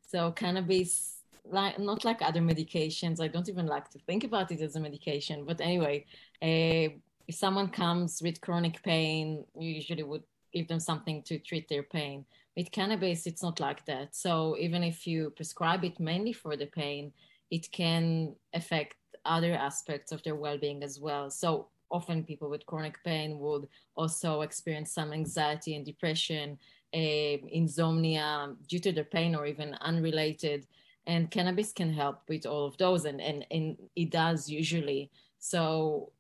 So 0.01 0.31
cannabis 0.33 1.17
like 1.45 1.79
not 1.79 2.05
like 2.05 2.23
other 2.23 2.41
medications. 2.41 3.21
I 3.21 3.29
don't 3.29 3.49
even 3.49 3.67
like 3.67 3.91
to 3.91 3.99
think 4.01 4.25
about 4.25 4.51
it 4.51 4.61
as 4.61 4.77
a 4.77 4.81
medication. 4.81 5.45
But 5.45 5.61
anyway, 5.61 6.07
uh, 6.43 6.95
if 7.29 7.35
someone 7.35 7.69
comes 7.69 8.21
with 8.23 8.41
chronic 8.41 8.83
pain, 8.83 9.45
you 9.59 9.71
usually 9.71 10.03
would 10.03 10.23
give 10.53 10.69
them 10.69 10.81
something 10.81 11.23
to 11.25 11.39
treat 11.39 11.69
their 11.69 11.83
pain. 11.83 12.25
With 12.57 12.71
cannabis, 12.71 13.27
it's 13.27 13.43
not 13.43 13.61
like 13.61 13.85
that. 13.87 14.15
So 14.15 14.57
even 14.59 14.83
if 14.83 15.07
you 15.07 15.31
prescribe 15.31 15.85
it 15.85 16.01
mainly 16.01 16.33
for 16.33 16.57
the 16.57 16.67
pain, 16.67 17.13
it 17.51 17.71
can 17.71 18.35
affect 18.55 18.97
other 19.25 19.53
aspects 19.53 20.13
of 20.13 20.23
their 20.23 20.37
well-being 20.37 20.83
as 20.83 20.99
well. 20.99 21.31
So 21.31 21.69
often 21.91 22.25
people 22.25 22.51
with 22.51 22.67
chronic 22.67 23.03
pain 23.05 23.39
would 23.39 23.69
also 23.95 24.43
experience 24.43 24.93
some 24.93 25.13
anxiety 25.13 25.77
and 25.77 25.85
depression, 25.85 26.59
uh, 26.95 27.37
insomnia 27.51 28.55
due 28.69 28.79
to 28.81 28.93
their 28.93 29.05
pain 29.05 29.35
or 29.35 29.47
even 29.47 29.75
unrelated. 29.81 30.67
And 31.07 31.31
cannabis 31.31 31.73
can 31.73 31.93
help 31.93 32.23
with 32.29 32.47
all 32.47 32.67
of 32.67 32.77
those, 32.79 33.05
and, 33.05 33.21
and, 33.21 33.47
and 33.51 33.77
it 33.95 34.11
does 34.11 34.49
usually. 34.49 35.11
So 35.39 36.11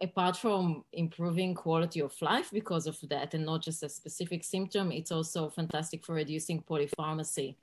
apart 0.00 0.36
from 0.36 0.84
improving 0.92 1.54
quality 1.54 2.00
of 2.00 2.12
life 2.20 2.50
because 2.52 2.86
of 2.86 2.98
that 3.08 3.32
and 3.34 3.46
not 3.46 3.62
just 3.62 3.82
a 3.82 3.88
specific 3.88 4.44
symptom 4.44 4.92
it's 4.92 5.10
also 5.10 5.48
fantastic 5.48 6.04
for 6.04 6.14
reducing 6.14 6.62
polypharmacy 6.62 7.56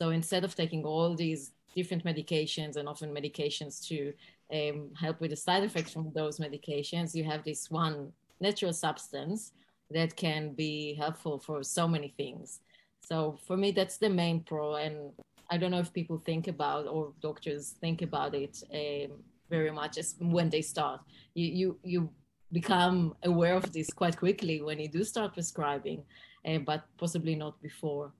so 0.00 0.10
instead 0.10 0.44
of 0.44 0.54
taking 0.54 0.84
all 0.84 1.16
these 1.16 1.52
different 1.74 2.04
medications 2.04 2.76
and 2.76 2.88
often 2.88 3.12
medications 3.12 3.84
to 3.86 4.12
um, 4.52 4.90
help 4.98 5.20
with 5.20 5.30
the 5.30 5.36
side 5.36 5.62
effects 5.62 5.92
from 5.92 6.10
those 6.14 6.38
medications 6.38 7.14
you 7.14 7.24
have 7.24 7.44
this 7.44 7.70
one 7.70 8.12
natural 8.40 8.72
substance 8.72 9.52
that 9.90 10.14
can 10.16 10.52
be 10.54 10.94
helpful 10.94 11.38
for 11.38 11.62
so 11.62 11.86
many 11.86 12.14
things 12.16 12.60
so 13.00 13.38
for 13.46 13.56
me 13.56 13.70
that's 13.70 13.98
the 13.98 14.08
main 14.08 14.40
pro 14.40 14.76
and 14.76 15.12
i 15.50 15.56
don't 15.56 15.70
know 15.70 15.78
if 15.80 15.92
people 15.92 16.18
think 16.18 16.48
about 16.48 16.86
or 16.86 17.12
doctors 17.20 17.74
think 17.80 18.02
about 18.02 18.34
it 18.34 18.62
um, 18.72 19.18
very 19.50 19.70
much 19.70 19.98
as 19.98 20.14
when 20.20 20.48
they 20.48 20.62
start. 20.62 21.00
You 21.34 21.46
you 21.60 21.78
you 21.82 22.10
become 22.52 23.14
aware 23.24 23.54
of 23.54 23.72
this 23.72 23.90
quite 23.92 24.16
quickly 24.16 24.62
when 24.62 24.78
you 24.78 24.88
do 24.88 25.04
start 25.04 25.34
prescribing, 25.34 26.02
uh, 26.46 26.58
but 26.58 26.84
possibly 26.96 27.34
not 27.34 27.60
before. 27.60 28.12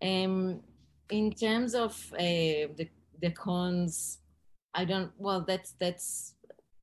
Um, 0.00 0.60
in 1.10 1.32
terms 1.32 1.74
of 1.74 1.92
uh, 2.14 2.70
the 2.78 2.88
the 3.20 3.30
cons, 3.30 4.18
I 4.74 4.84
don't. 4.84 5.10
Well, 5.18 5.44
that's 5.46 5.72
that's 5.72 6.34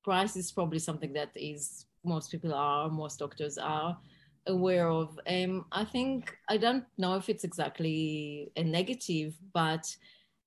price 0.03 0.35
is 0.35 0.51
probably 0.51 0.79
something 0.79 1.13
that 1.13 1.31
is 1.35 1.85
most 2.03 2.31
people 2.31 2.53
are, 2.53 2.89
most 2.89 3.19
doctors 3.19 3.57
are 3.57 3.97
aware 4.47 4.89
of. 4.89 5.19
Um, 5.27 5.65
I 5.71 5.83
think 5.85 6.37
I 6.49 6.57
don't 6.57 6.85
know 6.97 7.15
if 7.15 7.29
it's 7.29 7.43
exactly 7.43 8.51
a 8.55 8.63
negative, 8.63 9.35
but 9.53 9.85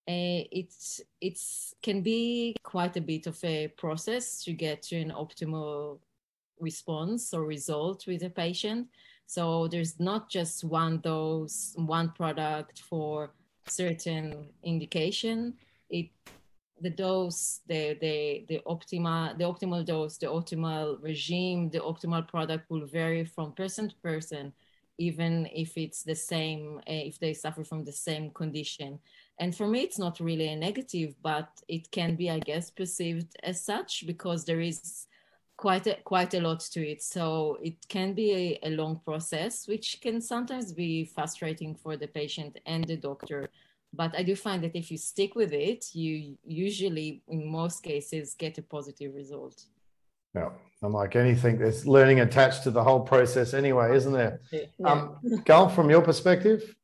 uh, 0.09 0.47
it's 0.53 1.01
it's 1.21 1.75
can 1.83 2.03
be 2.03 2.57
quite 2.63 2.97
a 2.97 3.01
bit 3.01 3.27
of 3.27 3.39
a 3.45 3.69
process 3.69 4.43
to 4.45 4.53
get 4.53 4.83
to 4.83 4.97
an 4.97 5.11
optimal 5.11 5.99
response 6.61 7.35
or 7.35 7.45
result 7.45 8.07
with 8.07 8.23
a 8.23 8.31
patient. 8.31 8.89
So 9.27 9.69
there's 9.69 10.01
not 10.01 10.31
just 10.31 10.65
one 10.65 11.01
dose, 11.01 11.75
one 11.77 12.11
product 12.13 12.81
for 12.81 13.33
certain 13.67 14.49
indication. 14.63 15.55
It 15.91 16.09
the 16.81 16.91
dose, 16.91 17.61
the 17.67 17.97
the 18.01 18.45
the 18.49 18.61
optimal 18.67 19.37
the 19.39 19.45
optimal 19.45 19.85
dose, 19.85 20.19
the 20.19 20.27
optimal 20.27 21.03
regime, 21.03 21.71
the 21.71 21.81
optimal 21.81 22.27
product 22.27 22.71
will 22.71 22.87
vary 22.87 23.25
from 23.25 23.53
person 23.53 23.89
to 23.89 23.97
person, 23.97 24.53
even 24.99 25.49
if 25.53 25.77
it's 25.77 26.03
the 26.03 26.15
same, 26.15 26.79
uh, 26.79 26.83
if 27.11 27.19
they 27.19 27.35
suffer 27.35 27.65
from 27.65 27.85
the 27.85 27.93
same 27.93 28.31
condition. 28.31 28.99
And 29.39 29.55
for 29.55 29.69
me, 29.69 29.81
it's 29.83 29.99
not 29.99 30.19
really 30.19 30.49
a 30.49 30.57
negative, 30.57 31.15
but 31.23 31.49
it 31.69 31.91
can 31.91 32.17
be, 32.17 32.31
I 32.31 32.41
guess, 32.41 32.71
perceived 32.71 33.37
as 33.43 33.65
such 33.65 34.05
because 34.07 34.45
there 34.45 34.61
is 34.61 35.07
quite 35.57 35.87
a, 35.87 35.97
quite 36.05 36.35
a 36.35 36.41
lot 36.41 36.61
to 36.61 36.81
it. 36.85 37.03
So 37.03 37.59
it 37.63 37.77
can 37.89 38.15
be 38.15 38.59
a, 38.63 38.69
a 38.69 38.71
long 38.71 39.01
process, 39.05 39.69
which 39.69 40.01
can 40.01 40.21
sometimes 40.21 40.73
be 40.73 41.05
frustrating 41.05 41.75
for 41.75 41.97
the 41.97 42.09
patient 42.09 42.59
and 42.67 42.85
the 42.85 42.97
doctor. 42.97 43.49
But 43.93 44.15
I 44.17 44.23
do 44.23 44.37
find 44.37 44.63
that 44.65 44.77
if 44.77 44.91
you 44.91 44.99
stick 44.99 45.35
with 45.35 45.53
it, 45.53 45.95
you 45.95 46.37
usually, 46.45 47.23
in 47.29 47.51
most 47.51 47.83
cases, 47.83 48.35
get 48.35 48.59
a 48.59 48.63
positive 48.63 49.15
result. 49.15 49.65
Yeah, 50.35 50.51
I'm 50.83 50.93
like 50.93 51.17
anything, 51.17 51.59
there's 51.59 51.87
learning 51.87 52.21
attached 52.21 52.63
to 52.65 52.71
the 52.71 52.85
whole 52.85 53.01
process 53.01 53.55
anyway, 53.55 53.97
isn't 53.97 54.13
there? 54.13 54.41
Yeah. 54.53 54.67
Um, 54.85 55.17
Gal, 55.45 55.69
from 55.69 55.89
your 55.89 56.03
perspective, 56.03 56.75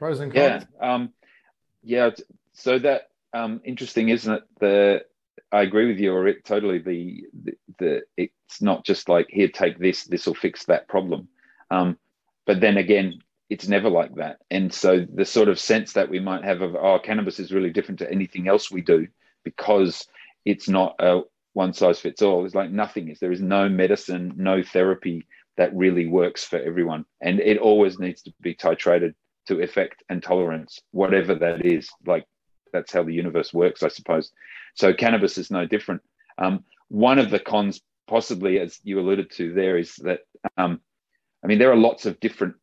Pros 0.00 0.20
and 0.20 0.32
cons. 0.32 0.64
Yeah. 0.80 0.94
Um, 0.94 1.12
yeah. 1.82 2.10
So 2.54 2.78
that 2.78 3.10
um, 3.34 3.60
interesting, 3.64 4.08
isn't 4.08 4.32
it? 4.32 4.42
The 4.58 5.04
I 5.52 5.62
agree 5.62 5.86
with 5.86 5.98
you, 5.98 6.12
Orit 6.12 6.44
totally. 6.44 6.78
The, 6.78 7.24
the, 7.44 7.52
the 7.78 8.02
it's 8.16 8.62
not 8.62 8.84
just 8.84 9.08
like 9.08 9.26
here, 9.28 9.48
take 9.48 9.78
this. 9.78 10.04
This 10.04 10.26
will 10.26 10.34
fix 10.34 10.64
that 10.64 10.88
problem. 10.88 11.28
Um, 11.70 11.98
but 12.46 12.60
then 12.60 12.78
again, 12.78 13.20
it's 13.50 13.66
never 13.66 13.90
like 13.90 14.14
that. 14.14 14.38
And 14.50 14.72
so 14.72 15.04
the 15.12 15.24
sort 15.24 15.48
of 15.48 15.58
sense 15.58 15.92
that 15.94 16.08
we 16.08 16.20
might 16.20 16.44
have 16.44 16.62
of 16.62 16.76
oh, 16.76 17.00
cannabis 17.00 17.40
is 17.40 17.52
really 17.52 17.70
different 17.70 17.98
to 17.98 18.10
anything 18.10 18.48
else 18.48 18.70
we 18.70 18.80
do 18.80 19.08
because 19.44 20.06
it's 20.44 20.68
not 20.68 20.94
a 21.00 21.22
one 21.52 21.72
size 21.72 21.98
fits 21.98 22.22
all. 22.22 22.46
It's 22.46 22.54
like 22.54 22.70
nothing 22.70 23.08
is. 23.08 23.18
There 23.18 23.32
is 23.32 23.40
no 23.40 23.68
medicine, 23.68 24.32
no 24.36 24.62
therapy 24.62 25.26
that 25.56 25.74
really 25.74 26.06
works 26.06 26.44
for 26.44 26.58
everyone, 26.58 27.04
and 27.20 27.40
it 27.40 27.58
always 27.58 27.98
needs 27.98 28.22
to 28.22 28.32
be 28.40 28.54
titrated 28.54 29.14
to 29.48 29.60
effect 29.60 30.04
and 30.08 30.22
tolerance, 30.22 30.80
whatever 30.92 31.34
that 31.34 31.66
is. 31.66 31.90
Like 32.06 32.24
that's 32.72 32.92
how 32.92 33.02
the 33.02 33.12
universe 33.12 33.52
works, 33.52 33.82
I 33.82 33.88
suppose. 33.88 34.30
So 34.74 34.94
cannabis 34.94 35.38
is 35.38 35.50
no 35.50 35.66
different. 35.66 36.02
Um, 36.38 36.64
one 36.88 37.18
of 37.18 37.30
the 37.30 37.40
cons, 37.40 37.80
possibly 38.06 38.60
as 38.60 38.78
you 38.84 39.00
alluded 39.00 39.32
to 39.32 39.52
there, 39.52 39.76
is 39.76 39.96
that 39.96 40.20
um, 40.56 40.80
I 41.42 41.48
mean 41.48 41.58
there 41.58 41.72
are 41.72 41.76
lots 41.76 42.06
of 42.06 42.20
different 42.20 42.54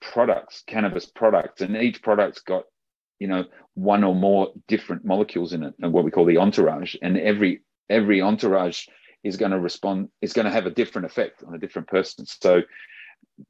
products, 0.00 0.62
cannabis 0.66 1.06
products, 1.06 1.60
and 1.60 1.76
each 1.76 2.02
product's 2.02 2.40
got 2.40 2.64
you 3.18 3.28
know 3.28 3.44
one 3.74 4.04
or 4.04 4.14
more 4.14 4.52
different 4.66 5.04
molecules 5.04 5.52
in 5.52 5.62
it, 5.62 5.74
and 5.80 5.92
what 5.92 6.04
we 6.04 6.10
call 6.10 6.24
the 6.24 6.38
entourage, 6.38 6.96
and 7.02 7.18
every 7.18 7.62
every 7.88 8.20
entourage 8.20 8.86
is 9.24 9.36
going 9.36 9.50
to 9.50 9.58
respond 9.58 10.08
is 10.22 10.32
going 10.32 10.46
to 10.46 10.52
have 10.52 10.66
a 10.66 10.70
different 10.70 11.06
effect 11.06 11.42
on 11.46 11.54
a 11.54 11.58
different 11.58 11.88
person. 11.88 12.24
So 12.26 12.62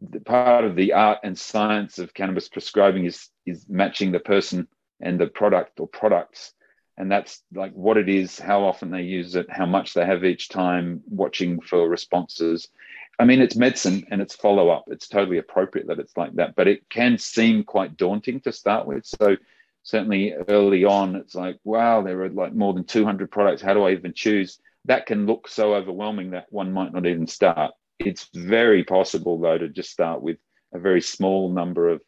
the 0.00 0.20
part 0.20 0.64
of 0.64 0.76
the 0.76 0.92
art 0.92 1.18
and 1.24 1.38
science 1.38 1.98
of 1.98 2.14
cannabis 2.14 2.48
prescribing 2.48 3.04
is 3.04 3.28
is 3.46 3.66
matching 3.68 4.12
the 4.12 4.20
person 4.20 4.68
and 5.00 5.18
the 5.18 5.26
product 5.26 5.80
or 5.80 5.86
products 5.86 6.52
and 6.98 7.10
that's 7.10 7.42
like 7.54 7.72
what 7.72 7.96
it 7.96 8.08
is 8.08 8.38
how 8.38 8.64
often 8.64 8.90
they 8.90 9.02
use 9.02 9.36
it 9.36 9.46
how 9.48 9.64
much 9.64 9.94
they 9.94 10.04
have 10.04 10.24
each 10.24 10.48
time 10.48 11.00
watching 11.08 11.60
for 11.60 11.88
responses 11.88 12.68
i 13.18 13.24
mean 13.24 13.40
it's 13.40 13.56
medicine 13.56 14.06
and 14.10 14.20
it's 14.20 14.34
follow 14.34 14.68
up 14.68 14.84
it's 14.88 15.08
totally 15.08 15.38
appropriate 15.38 15.86
that 15.86 15.98
it's 15.98 16.16
like 16.16 16.34
that 16.34 16.54
but 16.54 16.68
it 16.68 16.88
can 16.88 17.18
seem 17.18 17.64
quite 17.64 17.96
daunting 17.96 18.40
to 18.40 18.52
start 18.52 18.86
with. 18.86 19.04
So 19.06 19.36
certainly 19.82 20.34
early 20.48 20.84
on 20.84 21.16
it's 21.16 21.34
like 21.34 21.56
wow 21.64 22.02
there 22.02 22.22
are 22.22 22.28
like 22.28 22.54
more 22.54 22.74
than 22.74 22.84
200 22.84 23.30
products. 23.30 23.62
How 23.62 23.74
do 23.74 23.84
i 23.84 23.92
even 23.92 24.12
choose? 24.14 24.60
That 24.84 25.06
can 25.06 25.26
look 25.26 25.48
so 25.48 25.74
overwhelming 25.74 26.30
that 26.30 26.46
one 26.50 26.72
might 26.72 26.92
not 26.92 27.06
even 27.06 27.26
start. 27.26 27.72
It's 27.98 28.28
very 28.34 28.84
possible, 28.84 29.38
though, 29.38 29.58
to 29.58 29.68
just 29.68 29.90
start 29.90 30.22
with 30.22 30.38
a 30.72 30.78
very 30.78 31.00
small 31.00 31.50
number 31.50 31.88
of 31.88 32.00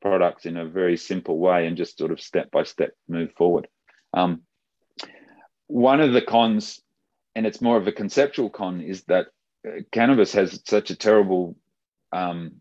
products 0.00 0.46
in 0.46 0.56
a 0.56 0.66
very 0.66 0.96
simple 0.96 1.38
way 1.38 1.66
and 1.66 1.76
just 1.76 1.98
sort 1.98 2.10
of 2.10 2.20
step 2.20 2.50
by 2.50 2.64
step 2.64 2.90
move 3.08 3.32
forward. 3.36 3.68
Um, 4.12 4.42
one 5.66 6.00
of 6.00 6.12
the 6.12 6.22
cons, 6.22 6.80
and 7.34 7.46
it's 7.46 7.60
more 7.60 7.76
of 7.76 7.86
a 7.86 7.92
conceptual 7.92 8.50
con, 8.50 8.80
is 8.80 9.04
that 9.04 9.26
cannabis 9.90 10.32
has 10.32 10.60
such 10.66 10.90
a 10.90 10.96
terrible 10.96 11.56
um, 12.12 12.56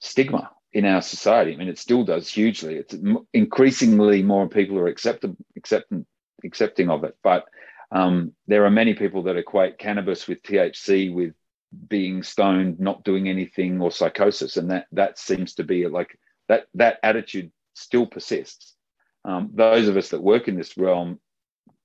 stigma 0.00 0.50
in 0.72 0.84
our 0.84 1.02
society. 1.02 1.52
I 1.52 1.56
mean, 1.56 1.68
it 1.68 1.78
still 1.78 2.04
does 2.04 2.28
hugely. 2.28 2.76
It's 2.76 2.94
increasingly 3.32 4.22
more 4.22 4.48
people 4.48 4.78
are 4.78 4.88
accepting, 4.88 5.36
accepting, 5.56 6.06
accepting 6.44 6.90
of 6.90 7.04
it. 7.04 7.16
But 7.22 7.46
um, 7.90 8.32
there 8.46 8.64
are 8.64 8.70
many 8.70 8.94
people 8.94 9.22
that 9.24 9.36
equate 9.36 9.78
cannabis 9.78 10.26
with 10.26 10.42
THC 10.42 11.14
with 11.14 11.34
being 11.88 12.22
stoned, 12.22 12.80
not 12.80 13.04
doing 13.04 13.28
anything, 13.28 13.80
or 13.80 13.90
psychosis, 13.90 14.56
and 14.56 14.70
that 14.70 14.86
that 14.92 15.18
seems 15.18 15.54
to 15.54 15.64
be 15.64 15.86
like 15.86 16.18
that 16.48 16.66
that 16.74 16.98
attitude 17.02 17.52
still 17.74 18.06
persists. 18.06 18.74
Um, 19.24 19.50
those 19.54 19.88
of 19.88 19.96
us 19.96 20.10
that 20.10 20.22
work 20.22 20.48
in 20.48 20.56
this 20.56 20.76
realm 20.76 21.20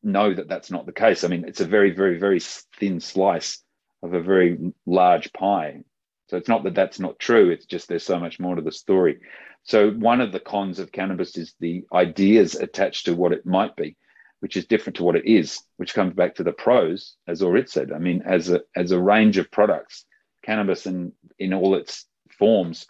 know 0.04 0.34
that 0.34 0.48
that's 0.48 0.72
not 0.72 0.86
the 0.86 0.92
case. 0.92 1.24
I 1.24 1.28
mean, 1.28 1.46
it's 1.48 1.62
a 1.62 1.66
very, 1.66 1.92
very, 1.92 2.18
very 2.20 2.40
thin 2.40 3.00
slice 3.00 3.64
of 4.04 4.14
a 4.14 4.22
very 4.22 4.74
large 4.86 5.32
pie. 5.34 5.84
So 6.30 6.38
it's 6.38 6.50
not 6.50 6.64
that 6.64 6.76
that's 6.76 7.00
not 7.00 7.20
true. 7.20 7.50
It's 7.50 7.66
just 7.66 7.88
there's 7.88 8.06
so 8.06 8.20
much 8.20 8.40
more 8.40 8.56
to 8.56 8.62
the 8.62 8.72
story. 8.72 9.20
So 9.64 9.92
one 9.92 10.22
of 10.22 10.32
the 10.32 10.40
cons 10.40 10.80
of 10.80 10.92
cannabis 10.92 11.38
is 11.38 11.54
the 11.60 11.84
ideas 11.94 12.56
attached 12.56 13.06
to 13.06 13.16
what 13.16 13.34
it 13.34 13.46
might 13.46 13.76
be 13.76 13.96
which 14.42 14.58
is 14.58 14.66
different 14.66 14.98
to 14.98 15.04
what 15.04 15.16
it 15.16 15.26
is, 15.26 15.62
which 15.78 15.94
comes 15.94 16.14
back 16.14 16.36
to 16.36 16.44
the 16.44 16.52
pros, 16.52 17.16
as 17.28 17.42
Orit 17.42 17.70
said. 17.70 17.92
I 17.92 18.00
mean, 18.00 18.24
as 18.26 18.50
a 18.50 18.62
as 18.76 18.92
a 18.92 19.00
range 19.00 19.38
of 19.38 19.52
products, 19.52 20.04
cannabis 20.44 20.86
in 20.88 21.14
in 21.40 21.54
all 21.54 21.76
its 21.76 22.06
forms, 22.38 22.88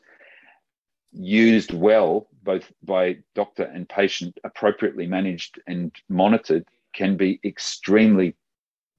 used 1.12 1.74
well, 1.74 2.30
both 2.42 2.72
by 2.82 3.18
doctor 3.36 3.64
and 3.64 3.88
patient, 3.88 4.40
appropriately 4.46 5.08
managed 5.08 5.60
and 5.68 5.94
monitored, 6.08 6.66
can 6.94 7.18
be 7.18 7.40
extremely, 7.44 8.36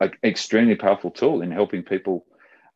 like, 0.02 0.18
extremely 0.22 0.74
powerful 0.74 1.10
tool 1.10 1.42
in 1.42 1.50
helping 1.50 1.82
people 1.82 2.26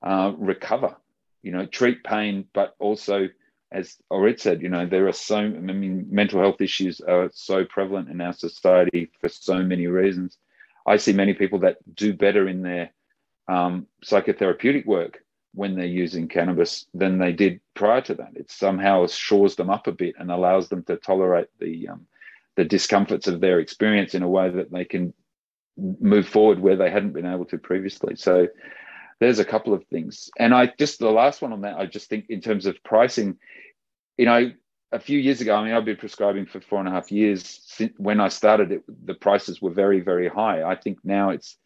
uh, 0.02 0.32
recover. 0.36 0.96
You 1.42 1.52
know, 1.52 1.66
treat 1.66 2.02
pain, 2.02 2.46
but 2.52 2.74
also 2.78 3.28
as 3.72 3.96
Orit 4.10 4.40
said, 4.40 4.62
you 4.62 4.68
know, 4.68 4.86
there 4.86 5.08
are 5.08 5.12
so, 5.12 5.38
I 5.38 5.48
mean, 5.48 6.06
mental 6.10 6.40
health 6.40 6.60
issues 6.60 7.00
are 7.00 7.30
so 7.32 7.64
prevalent 7.64 8.08
in 8.08 8.20
our 8.20 8.32
society 8.32 9.10
for 9.20 9.28
so 9.28 9.62
many 9.62 9.86
reasons. 9.86 10.38
I 10.86 10.96
see 10.96 11.12
many 11.12 11.34
people 11.34 11.60
that 11.60 11.78
do 11.94 12.14
better 12.14 12.48
in 12.48 12.62
their 12.62 12.90
um, 13.48 13.86
psychotherapeutic 14.04 14.86
work 14.86 15.18
when 15.52 15.74
they're 15.74 15.86
using 15.86 16.28
cannabis 16.28 16.86
than 16.94 17.18
they 17.18 17.32
did 17.32 17.60
prior 17.74 18.02
to 18.02 18.14
that. 18.14 18.32
It 18.36 18.50
somehow 18.50 19.06
shores 19.08 19.56
them 19.56 19.70
up 19.70 19.86
a 19.86 19.92
bit 19.92 20.14
and 20.18 20.30
allows 20.30 20.68
them 20.68 20.84
to 20.84 20.96
tolerate 20.96 21.48
the 21.58 21.88
um, 21.88 22.06
the 22.56 22.64
discomforts 22.64 23.26
of 23.26 23.40
their 23.40 23.60
experience 23.60 24.14
in 24.14 24.22
a 24.22 24.28
way 24.28 24.48
that 24.48 24.72
they 24.72 24.84
can 24.84 25.12
move 25.76 26.28
forward 26.28 26.58
where 26.58 26.76
they 26.76 26.90
hadn't 26.90 27.12
been 27.12 27.26
able 27.26 27.44
to 27.46 27.58
previously. 27.58 28.16
So 28.16 28.48
there's 29.20 29.38
a 29.38 29.44
couple 29.44 29.74
of 29.74 29.84
things. 29.86 30.30
And 30.38 30.54
I 30.54 30.72
just 30.78 30.98
the 30.98 31.10
last 31.10 31.42
one 31.42 31.52
on 31.52 31.62
that, 31.62 31.76
I 31.76 31.86
just 31.86 32.08
think 32.08 32.26
in 32.28 32.40
terms 32.40 32.66
of 32.66 32.82
pricing, 32.84 33.36
you 34.16 34.26
know, 34.26 34.52
a 34.92 35.00
few 35.00 35.18
years 35.18 35.40
ago, 35.40 35.56
I 35.56 35.64
mean, 35.64 35.74
I've 35.74 35.84
been 35.84 35.96
prescribing 35.96 36.46
for 36.46 36.60
four 36.60 36.78
and 36.78 36.88
a 36.88 36.92
half 36.92 37.10
years. 37.10 37.60
Since 37.66 37.92
when 37.96 38.20
I 38.20 38.28
started, 38.28 38.72
it, 38.72 38.82
the 39.04 39.14
prices 39.14 39.60
were 39.60 39.72
very, 39.72 40.00
very 40.00 40.28
high. 40.28 40.62
I 40.62 40.76
think 40.76 40.98
now 41.04 41.30
it's 41.30 41.58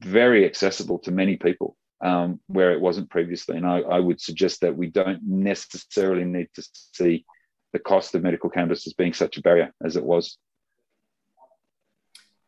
very 0.00 0.44
accessible 0.44 0.98
to 1.00 1.10
many 1.10 1.36
people, 1.36 1.76
um, 2.02 2.40
where 2.46 2.72
it 2.72 2.80
wasn't 2.80 3.10
previously. 3.10 3.56
And 3.56 3.66
I, 3.66 3.80
I 3.80 4.00
would 4.00 4.20
suggest 4.20 4.62
that 4.62 4.76
we 4.76 4.88
don't 4.88 5.20
necessarily 5.24 6.24
need 6.24 6.48
to 6.54 6.66
see 6.72 7.24
the 7.72 7.78
cost 7.78 8.14
of 8.14 8.22
medical 8.22 8.50
cannabis 8.50 8.86
as 8.86 8.94
being 8.94 9.12
such 9.12 9.36
a 9.36 9.42
barrier 9.42 9.72
as 9.84 9.96
it 9.96 10.04
was 10.04 10.38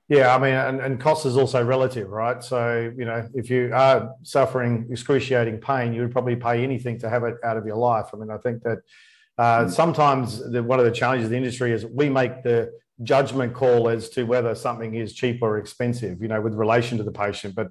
yeah, 0.09 0.35
I 0.35 0.39
mean, 0.39 0.53
and, 0.53 0.81
and 0.81 1.01
cost 1.01 1.25
is 1.25 1.37
also 1.37 1.65
relative, 1.65 2.11
right? 2.11 2.43
So, 2.45 2.93
you 2.97 3.07
know, 3.07 3.27
if 3.35 3.49
you 3.49 3.71
are 3.73 4.11
suffering 4.23 4.87
excruciating 4.91 5.61
pain, 5.61 5.95
you 5.95 6.03
would 6.03 6.13
probably 6.13 6.37
pay 6.37 6.63
anything 6.63 6.99
to 7.01 7.09
have 7.09 7.25
it 7.25 7.37
out 7.43 7.57
of 7.57 7.65
your 7.65 7.77
life. 7.77 8.07
I 8.13 8.19
mean, 8.19 8.31
I 8.31 8.37
think 8.37 8.63
that 8.65 8.79
uh, 9.39 9.65
mm. 9.65 9.71
sometimes 9.71 10.51
the, 10.51 10.63
one 10.63 10.79
of 10.79 10.85
the 10.85 10.91
challenges 10.91 11.27
of 11.27 11.31
the 11.31 11.39
industry 11.39 11.73
is 11.73 11.87
we 11.87 12.11
make 12.11 12.43
the 12.43 12.71
judgment 13.03 13.55
call 13.55 13.89
as 13.89 14.11
to 14.11 14.25
whether 14.25 14.55
something 14.55 14.95
is 14.95 15.15
cheap 15.15 15.43
or 15.43 15.57
expensive, 15.57 16.21
you 16.21 16.29
know, 16.29 16.41
with 16.41 16.55
relation 16.55 16.99
to 16.99 17.05
the 17.05 17.11
patient. 17.11 17.55
But, 17.55 17.69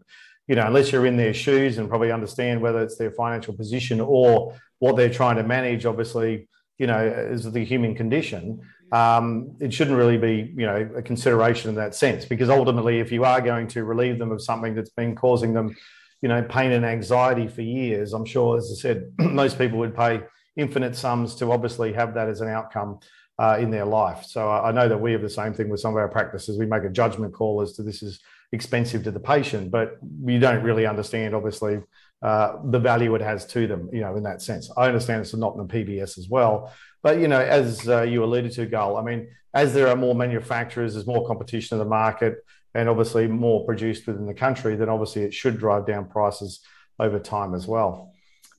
you 0.47 0.55
know, 0.55 0.65
unless 0.65 0.91
you're 0.91 1.05
in 1.05 1.17
their 1.17 1.35
shoes 1.35 1.77
and 1.77 1.87
probably 1.87 2.11
understand 2.11 2.61
whether 2.61 2.81
it's 2.81 2.97
their 2.97 3.11
financial 3.11 3.55
position 3.55 4.01
or 4.01 4.55
what 4.79 4.95
they're 4.97 5.13
trying 5.13 5.35
to 5.35 5.43
manage, 5.43 5.85
obviously, 5.85 6.49
you 6.79 6.87
know, 6.87 6.99
is 6.99 7.49
the 7.49 7.63
human 7.63 7.93
condition 7.95 8.59
um, 8.93 9.55
it 9.59 9.73
shouldn't 9.73 9.97
really 9.97 10.19
be, 10.19 10.53
you 10.55 10.67
know, 10.67 10.87
a 10.95 11.01
consideration 11.01 11.69
in 11.69 11.75
that 11.75 11.95
sense. 11.95 12.25
Because 12.25 12.49
ultimately, 12.49 12.99
if 12.99 13.11
you 13.11 13.25
are 13.25 13.41
going 13.41 13.67
to 13.69 13.83
relieve 13.83 14.19
them 14.19 14.31
of 14.31 14.41
something 14.41 14.75
that's 14.75 14.91
been 14.91 15.15
causing 15.15 15.53
them, 15.53 15.75
you 16.21 16.29
know, 16.29 16.43
pain 16.43 16.71
and 16.71 16.85
anxiety 16.85 17.47
for 17.47 17.63
years, 17.63 18.13
I'm 18.13 18.23
sure, 18.23 18.55
as 18.55 18.71
I 18.71 18.79
said, 18.79 19.11
most 19.17 19.57
people 19.57 19.79
would 19.79 19.95
pay 19.95 20.21
infinite 20.55 20.95
sums 20.95 21.33
to 21.35 21.51
obviously 21.51 21.91
have 21.93 22.13
that 22.13 22.29
as 22.29 22.41
an 22.41 22.49
outcome 22.49 22.99
uh, 23.39 23.57
in 23.59 23.71
their 23.71 23.85
life. 23.85 24.25
So 24.25 24.47
I 24.47 24.71
know 24.71 24.87
that 24.87 25.01
we 25.01 25.11
have 25.13 25.23
the 25.23 25.29
same 25.29 25.55
thing 25.55 25.69
with 25.69 25.79
some 25.79 25.93
of 25.93 25.97
our 25.97 26.07
practices. 26.07 26.59
We 26.59 26.67
make 26.67 26.83
a 26.83 26.89
judgment 26.89 27.33
call 27.33 27.61
as 27.61 27.73
to 27.73 27.83
this 27.83 28.03
is 28.03 28.19
expensive 28.51 29.03
to 29.05 29.11
the 29.11 29.19
patient, 29.19 29.71
but 29.71 29.97
we 30.21 30.37
don't 30.37 30.63
really 30.63 30.85
understand, 30.85 31.33
obviously, 31.33 31.79
uh, 32.21 32.57
the 32.65 32.79
value 32.79 33.15
it 33.15 33.21
has 33.21 33.47
to 33.47 33.65
them, 33.65 33.89
you 33.91 34.01
know, 34.01 34.15
in 34.15 34.23
that 34.23 34.43
sense. 34.43 34.69
I 34.77 34.85
understand 34.85 35.21
it's 35.21 35.33
not 35.33 35.55
in 35.55 35.65
the 35.65 35.73
PBS 35.73 36.19
as 36.19 36.29
well, 36.29 36.71
but 37.03 37.19
you 37.19 37.27
know, 37.27 37.39
as 37.39 37.87
uh, 37.87 38.01
you 38.01 38.23
alluded 38.23 38.53
to, 38.53 38.65
Gal, 38.65 38.97
I 38.97 39.03
mean, 39.03 39.27
as 39.53 39.73
there 39.73 39.87
are 39.89 39.95
more 39.95 40.15
manufacturers, 40.15 40.93
there's 40.93 41.05
more 41.05 41.27
competition 41.27 41.75
in 41.75 41.79
the 41.79 41.89
market, 41.89 42.43
and 42.73 42.89
obviously 42.89 43.27
more 43.27 43.65
produced 43.65 44.07
within 44.07 44.25
the 44.25 44.33
country, 44.33 44.75
then 44.75 44.89
obviously 44.89 45.23
it 45.23 45.33
should 45.33 45.59
drive 45.59 45.85
down 45.85 46.09
prices 46.09 46.61
over 46.99 47.19
time 47.19 47.53
as 47.53 47.67
well. 47.67 48.11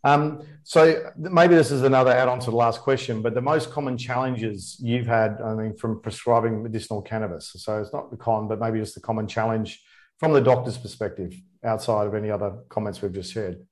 Um, 0.04 0.42
so 0.64 1.10
maybe 1.16 1.54
this 1.54 1.70
is 1.70 1.82
another 1.82 2.10
add-on 2.10 2.38
to 2.40 2.50
the 2.50 2.56
last 2.56 2.82
question, 2.82 3.22
but 3.22 3.34
the 3.34 3.40
most 3.40 3.70
common 3.70 3.96
challenges 3.96 4.76
you've 4.78 5.06
had, 5.06 5.40
I 5.42 5.54
mean, 5.54 5.74
from 5.74 6.02
prescribing 6.02 6.62
medicinal 6.62 7.00
cannabis. 7.00 7.52
So 7.56 7.80
it's 7.80 7.92
not 7.92 8.10
the 8.10 8.18
con, 8.18 8.46
but 8.46 8.60
maybe 8.60 8.78
just 8.78 8.94
the 8.94 9.00
common 9.00 9.26
challenge 9.26 9.82
from 10.20 10.32
the 10.32 10.42
doctor's 10.42 10.76
perspective, 10.76 11.34
outside 11.64 12.06
of 12.06 12.14
any 12.14 12.30
other 12.30 12.58
comments 12.68 13.00
we've 13.00 13.14
just 13.14 13.32
heard. 13.32 13.66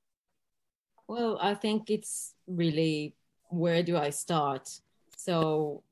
Well, 1.07 1.37
I 1.39 1.53
think 1.53 1.91
it's 1.91 2.33
really 2.47 3.15
where 3.53 3.83
do 3.83 3.97
I 3.97 4.09
start? 4.09 4.69
So 5.15 5.83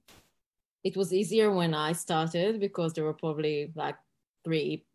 it 0.84 0.98
was 0.98 1.14
easier 1.14 1.52
when 1.52 1.74
I 1.74 1.94
started 1.94 2.60
because 2.60 2.94
there 2.94 3.04
were 3.04 3.14
probably 3.14 3.72
like 3.76 3.96
three 4.44 4.86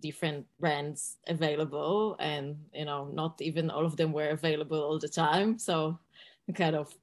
different 0.00 0.46
brands 0.58 1.18
available 1.28 2.16
and 2.18 2.56
you 2.74 2.84
know 2.84 3.08
not 3.12 3.40
even 3.40 3.70
all 3.70 3.86
of 3.86 3.96
them 3.96 4.12
were 4.12 4.30
available 4.30 4.82
all 4.82 4.98
the 4.98 5.08
time. 5.08 5.58
So 5.58 5.98
kind 6.54 6.76
of 6.76 6.94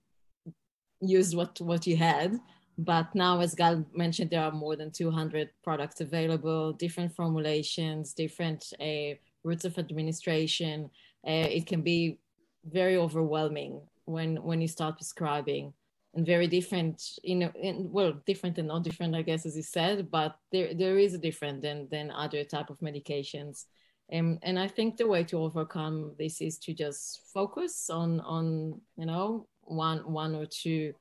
used 0.99 1.35
what 1.35 1.61
what 1.61 1.85
you 1.85 1.95
had. 1.95 2.39
But 2.77 3.13
now 3.13 3.39
as 3.39 3.53
Gal 3.53 3.85
mentioned 3.93 4.31
there 4.31 4.41
are 4.41 4.51
more 4.51 4.75
than 4.75 4.89
200 4.89 5.49
products 5.63 6.01
available 6.01 6.73
different 6.73 7.15
formulations 7.15 8.13
different 8.13 8.73
uh, 8.81 9.13
routes 9.43 9.65
of 9.65 9.77
administration. 9.77 10.89
Uh, 11.25 11.47
it 11.57 11.67
can 11.67 11.81
be 11.81 12.17
very 12.65 12.97
overwhelming 12.97 13.79
when 14.05 14.41
when 14.43 14.61
you 14.61 14.67
start 14.67 14.97
prescribing. 14.97 15.73
And 16.15 16.27
very 16.27 16.45
different 16.45 17.01
you 17.23 17.35
know 17.35 17.51
in, 17.55 17.91
well 17.91 18.13
different 18.27 18.59
and 18.59 18.67
not 18.67 18.83
different 18.83 19.15
i 19.15 19.23
guess 19.23 19.47
as 19.47 19.57
you 19.57 19.63
said 19.63 20.11
but 20.11 20.37
there 20.51 20.71
there 20.75 20.99
is 20.99 21.15
a 21.15 21.17
different 21.17 21.63
than 21.63 21.87
than 21.89 22.11
other 22.11 22.43
type 22.43 22.69
of 22.69 22.79
medications. 22.79 23.65
Um, 24.13 24.37
and 24.43 24.59
i 24.59 24.67
think 24.67 24.97
the 24.97 25.07
way 25.07 25.23
to 25.23 25.39
overcome 25.39 26.13
this 26.19 26.39
is 26.39 26.59
to 26.59 26.73
just 26.73 27.21
focus 27.33 27.89
on 27.89 28.19
on 28.19 28.79
you 28.95 29.07
know 29.07 29.47
one 29.61 29.99
one 30.11 30.35
or 30.35 30.45
two 30.45 30.93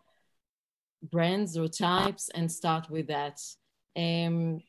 brands 1.03 1.59
or 1.59 1.69
types 1.69 2.31
and 2.35 2.51
start 2.51 2.89
with 2.89 3.09
that. 3.09 3.39
Um, 3.97 4.63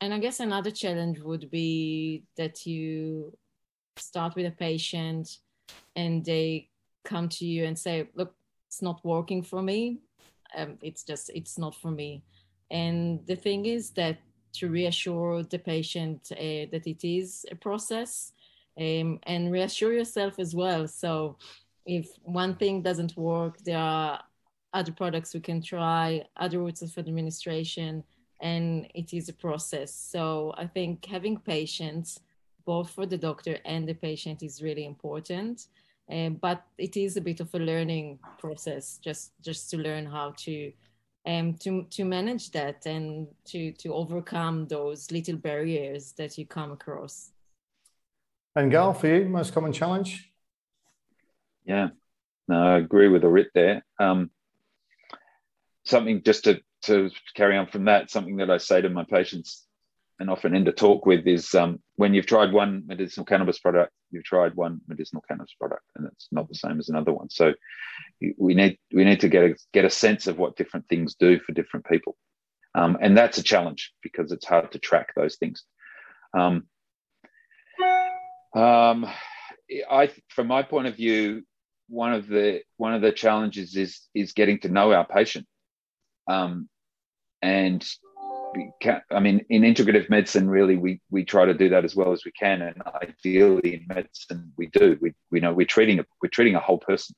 and 0.00 0.12
i 0.12 0.18
guess 0.18 0.40
another 0.40 0.72
challenge 0.72 1.20
would 1.20 1.50
be 1.50 2.24
that 2.36 2.66
you 2.66 3.32
start 3.96 4.34
with 4.34 4.46
a 4.46 4.50
patient 4.50 5.38
and 5.94 6.24
they 6.24 6.68
come 7.04 7.28
to 7.28 7.46
you 7.46 7.64
and 7.64 7.78
say, 7.78 8.08
look, 8.14 8.34
it's 8.68 8.82
not 8.82 9.04
working 9.04 9.42
for 9.42 9.62
me. 9.62 9.98
Um, 10.56 10.78
it's 10.82 11.04
just, 11.04 11.30
it's 11.34 11.58
not 11.58 11.74
for 11.74 11.90
me. 11.90 12.24
And 12.70 13.26
the 13.26 13.36
thing 13.36 13.66
is 13.66 13.90
that 13.90 14.18
to 14.54 14.68
reassure 14.68 15.42
the 15.42 15.58
patient 15.58 16.28
uh, 16.32 16.68
that 16.72 16.86
it 16.86 17.04
is 17.04 17.46
a 17.50 17.54
process 17.54 18.32
um, 18.78 19.18
and 19.24 19.52
reassure 19.52 19.92
yourself 19.92 20.38
as 20.38 20.54
well. 20.54 20.86
So 20.86 21.36
if 21.86 22.08
one 22.22 22.54
thing 22.56 22.82
doesn't 22.82 23.16
work, 23.16 23.58
there 23.64 23.78
are 23.78 24.22
other 24.72 24.92
products 24.92 25.34
we 25.34 25.40
can 25.40 25.62
try, 25.62 26.24
other 26.36 26.58
routes 26.58 26.82
of 26.82 26.96
administration, 26.96 28.02
and 28.40 28.88
it 28.94 29.12
is 29.12 29.28
a 29.28 29.32
process. 29.34 29.94
So 29.94 30.54
I 30.56 30.66
think 30.66 31.04
having 31.04 31.38
patience, 31.38 32.20
both 32.64 32.90
for 32.90 33.06
the 33.06 33.18
doctor 33.18 33.58
and 33.64 33.88
the 33.88 33.94
patient, 33.94 34.42
is 34.42 34.62
really 34.62 34.84
important. 34.84 35.66
Um, 36.10 36.34
but 36.34 36.64
it 36.78 36.96
is 36.96 37.16
a 37.16 37.20
bit 37.20 37.40
of 37.40 37.54
a 37.54 37.58
learning 37.58 38.18
process 38.38 38.98
just 39.02 39.32
just 39.40 39.70
to 39.70 39.78
learn 39.78 40.04
how 40.04 40.34
to 40.38 40.72
um, 41.26 41.54
to 41.54 41.84
to 41.90 42.04
manage 42.04 42.50
that 42.50 42.84
and 42.86 43.28
to 43.46 43.72
to 43.72 43.94
overcome 43.94 44.66
those 44.66 45.10
little 45.10 45.36
barriers 45.36 46.12
that 46.12 46.36
you 46.36 46.46
come 46.46 46.72
across. 46.72 47.30
And 48.54 48.70
Gal, 48.70 48.92
for 48.92 49.06
you, 49.06 49.28
most 49.28 49.54
common 49.54 49.72
challenge? 49.72 50.30
Yeah, 51.64 51.90
no, 52.48 52.56
I 52.56 52.78
agree 52.78 53.08
with 53.08 53.24
Orit 53.24 53.50
there. 53.54 53.84
Um, 53.98 54.30
something 55.84 56.22
just 56.22 56.44
to 56.44 56.60
to 56.82 57.10
carry 57.34 57.56
on 57.56 57.68
from 57.68 57.84
that, 57.84 58.10
something 58.10 58.36
that 58.38 58.50
I 58.50 58.58
say 58.58 58.80
to 58.80 58.90
my 58.90 59.04
patients 59.04 59.66
and 60.22 60.30
often 60.30 60.54
end 60.54 60.68
a 60.68 60.72
talk 60.72 61.04
with 61.04 61.26
is 61.26 61.52
um, 61.52 61.80
when 61.96 62.14
you've 62.14 62.26
tried 62.26 62.52
one 62.52 62.84
medicinal 62.86 63.26
cannabis 63.26 63.58
product, 63.58 63.92
you've 64.12 64.22
tried 64.22 64.54
one 64.54 64.80
medicinal 64.86 65.20
cannabis 65.26 65.52
product, 65.58 65.82
and 65.96 66.06
it's 66.06 66.28
not 66.30 66.48
the 66.48 66.54
same 66.54 66.78
as 66.78 66.88
another 66.88 67.12
one. 67.12 67.28
So 67.28 67.54
we 68.38 68.54
need 68.54 68.78
we 68.94 69.02
need 69.02 69.18
to 69.22 69.28
get 69.28 69.42
a, 69.42 69.54
get 69.72 69.84
a 69.84 69.90
sense 69.90 70.28
of 70.28 70.38
what 70.38 70.54
different 70.56 70.88
things 70.88 71.16
do 71.16 71.40
for 71.40 71.50
different 71.50 71.86
people, 71.86 72.16
um, 72.76 72.98
and 73.02 73.18
that's 73.18 73.38
a 73.38 73.42
challenge 73.42 73.92
because 74.00 74.30
it's 74.30 74.46
hard 74.46 74.70
to 74.72 74.78
track 74.78 75.12
those 75.16 75.34
things. 75.38 75.64
Um, 76.32 76.68
um, 78.54 79.04
I, 79.90 80.08
from 80.28 80.46
my 80.46 80.62
point 80.62 80.86
of 80.86 80.94
view, 80.94 81.42
one 81.88 82.12
of 82.12 82.28
the 82.28 82.62
one 82.76 82.94
of 82.94 83.02
the 83.02 83.10
challenges 83.10 83.74
is 83.74 84.00
is 84.14 84.34
getting 84.34 84.60
to 84.60 84.68
know 84.68 84.92
our 84.92 85.04
patient, 85.04 85.48
um, 86.28 86.68
and 87.42 87.84
I 89.10 89.20
mean, 89.20 89.44
in 89.48 89.62
integrative 89.62 90.10
medicine, 90.10 90.48
really, 90.48 90.76
we 90.76 91.00
we 91.10 91.24
try 91.24 91.44
to 91.44 91.54
do 91.54 91.68
that 91.70 91.84
as 91.84 91.96
well 91.96 92.12
as 92.12 92.24
we 92.24 92.32
can, 92.32 92.62
and 92.62 92.82
ideally 93.02 93.74
in 93.74 93.86
medicine, 93.86 94.52
we 94.56 94.66
do. 94.66 94.98
We 95.00 95.14
we 95.30 95.40
know 95.40 95.52
we're 95.52 95.66
treating 95.66 96.00
a 96.00 96.06
we're 96.22 96.28
treating 96.28 96.54
a 96.54 96.60
whole 96.60 96.78
person, 96.78 97.14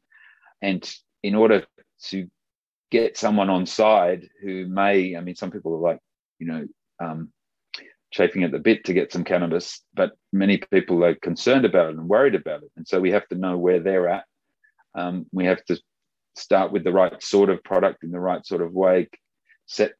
and 0.63 0.89
in 1.23 1.35
order 1.35 1.67
to 2.05 2.29
get 2.91 3.17
someone 3.17 3.51
on 3.51 3.67
side 3.67 4.29
who 4.43 4.67
may, 4.67 5.17
I 5.17 5.21
mean, 5.21 5.35
some 5.35 5.51
people 5.51 5.75
are 5.75 5.79
like, 5.79 5.99
you 6.39 6.47
know, 6.47 6.67
um, 7.01 7.33
chafing 8.13 8.45
at 8.45 8.53
the 8.53 8.59
bit 8.59 8.85
to 8.85 8.93
get 8.93 9.13
some 9.13 9.25
cannabis, 9.25 9.81
but 9.95 10.13
many 10.33 10.59
people 10.59 11.05
are 11.05 11.15
concerned 11.15 11.65
about 11.65 11.91
it 11.91 11.97
and 11.97 12.09
worried 12.09 12.35
about 12.35 12.63
it, 12.63 12.71
and 12.77 12.87
so 12.87 13.01
we 13.01 13.11
have 13.11 13.27
to 13.29 13.37
know 13.37 13.57
where 13.59 13.81
they're 13.81 14.09
at. 14.09 14.25
Um, 14.95 15.27
we 15.33 15.47
have 15.47 15.65
to 15.65 15.81
start 16.37 16.73
with 16.73 16.85
the 16.85 16.93
right 16.93 17.21
sort 17.23 17.51
of 17.51 17.63
product 17.65 18.05
in 18.05 18.11
the 18.11 18.21
right 18.21 18.45
sort 18.47 18.63
of 18.63 18.73
way, 18.73 19.09
set 19.67 19.95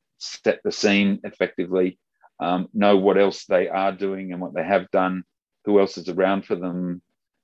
set 0.45 0.61
the 0.65 0.73
scene 0.73 1.21
effectively, 1.25 1.99
um, 2.41 2.69
know 2.73 2.97
what 2.97 3.19
else 3.19 3.45
they 3.45 3.69
are 3.69 3.93
doing 3.93 4.33
and 4.33 4.41
what 4.41 4.55
they 4.55 4.65
have 4.65 4.91
done, 4.91 5.25
who 5.65 5.81
else 5.81 5.99
is 5.99 6.09
around 6.09 6.45
for 6.45 6.57
them, 6.57 7.03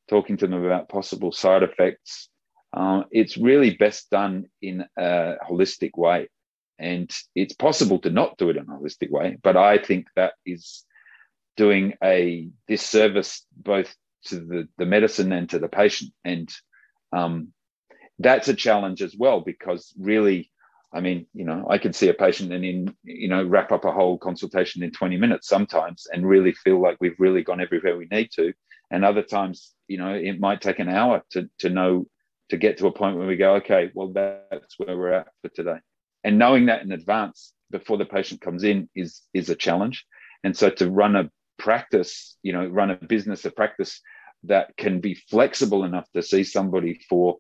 talking 0.09 0.37
to 0.39 0.47
them 0.47 0.65
about 0.65 0.89
possible 0.89 1.33
side 1.33 1.63
effects. 1.63 2.29
Uh, 2.73 3.03
it's 3.11 3.37
really 3.37 3.77
best 3.77 4.11
done 4.11 4.47
in 4.61 4.85
a 4.99 5.35
holistic 5.49 5.91
way. 5.97 6.29
And 6.79 7.11
it's 7.35 7.55
possible 7.55 7.99
to 8.01 8.11
not 8.11 8.39
do 8.39 8.49
it 8.49 8.57
in 8.57 8.63
a 8.63 8.67
holistic 8.67 9.11
way, 9.11 9.37
but 9.43 9.57
I 9.57 9.79
think 9.79 10.07
that 10.17 10.33
is 10.47 10.85
doing 11.57 11.95
a 12.03 12.49
disservice 12.69 13.45
both 13.55 13.95
to 14.27 14.37
the, 14.41 14.69
the 14.79 14.87
medicine 14.87 15.33
and 15.33 15.49
to 15.51 15.59
the 15.59 15.69
patient. 15.69 16.13
And 16.25 16.49
um, 17.13 17.53
that's 18.19 18.49
a 18.49 18.55
challenge 18.55 19.03
as 19.03 19.15
well, 19.17 19.41
because 19.41 19.93
really, 19.99 20.51
I 20.93 21.01
mean, 21.01 21.27
you 21.35 21.45
know, 21.45 21.67
I 21.71 21.79
can 21.79 21.93
see 21.93 22.09
a 22.09 22.15
patient 22.15 22.53
and 22.53 22.65
in, 22.65 22.95
you 23.05 23.29
know, 23.29 23.45
wrap 23.45 23.71
up 23.71 23.85
a 23.85 23.93
whole 23.93 24.19
consultation 24.19 24.83
in 24.83 24.91
20 24.91 25.17
minutes 25.17 25.49
sometimes 25.49 26.07
and 26.13 26.29
really 26.29 26.53
feel 26.53 26.81
like 26.81 26.97
we've 27.01 27.19
really 27.19 27.43
gone 27.43 27.61
everywhere 27.61 27.97
we 27.97 28.09
need 28.11 28.31
to. 28.33 28.53
And 28.91 29.05
other 29.05 29.23
times, 29.23 29.73
you 29.87 29.99
know, 29.99 30.13
it 30.13 30.41
might 30.41 30.61
take 30.61 30.81
an 30.81 30.89
hour 30.89 31.23
to, 31.31 31.49
to 31.61 31.69
know, 31.71 32.07
to 32.49 32.57
get 32.57 32.79
to 32.79 32.89
a 32.89 32.93
point 32.93 33.17
where 33.17 33.29
we 33.29 33.37
go, 33.37 33.55
okay, 33.57 33.93
well, 33.95 34.09
that's 34.09 34.79
where 34.79 34.97
we're 34.97 35.13
at 35.13 35.29
for 35.43 35.49
today. 35.51 35.79
And 36.25 36.39
knowing 36.39 36.67
that 36.67 36.83
in 36.83 36.91
advance 36.91 37.53
before 37.71 37.97
the 37.97 38.05
patient 38.05 38.41
comes 38.41 38.65
in 38.65 38.89
is, 38.97 39.23
is 39.33 39.49
a 39.49 39.55
challenge. 39.55 40.05
And 40.43 40.57
so 40.57 40.71
to 40.71 40.91
run 40.91 41.15
a 41.15 41.31
practice, 41.57 42.37
you 42.43 42.53
know, 42.53 42.67
run 42.67 42.91
a 42.91 42.97
business, 42.97 43.45
a 43.45 43.51
practice 43.53 44.01
that 44.45 44.77
can 44.77 45.01
be 45.01 45.15
flexible 45.15 45.85
enough 45.85 46.11
to 46.15 46.23
see 46.23 46.43
somebody 46.43 47.01
for 47.09 47.37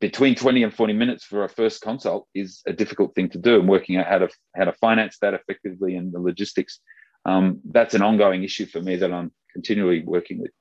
between 0.00 0.34
20 0.34 0.62
and 0.62 0.74
40 0.74 0.92
minutes 0.92 1.24
for 1.24 1.44
a 1.44 1.48
first 1.48 1.80
consult 1.82 2.28
is 2.34 2.62
a 2.66 2.72
difficult 2.72 3.14
thing 3.14 3.28
to 3.30 3.38
do 3.38 3.58
and 3.58 3.68
working 3.68 3.96
out 3.96 4.06
how 4.06 4.18
to 4.18 4.28
how 4.56 4.64
to 4.64 4.72
finance 4.74 5.18
that 5.20 5.34
effectively 5.34 5.96
and 5.96 6.12
the 6.12 6.20
logistics. 6.20 6.80
Um, 7.24 7.60
that's 7.70 7.94
an 7.94 8.02
ongoing 8.02 8.44
issue 8.44 8.66
for 8.66 8.80
me 8.80 8.96
that 8.96 9.12
i'm 9.12 9.32
continually 9.52 10.02
working 10.04 10.38
with. 10.40 10.52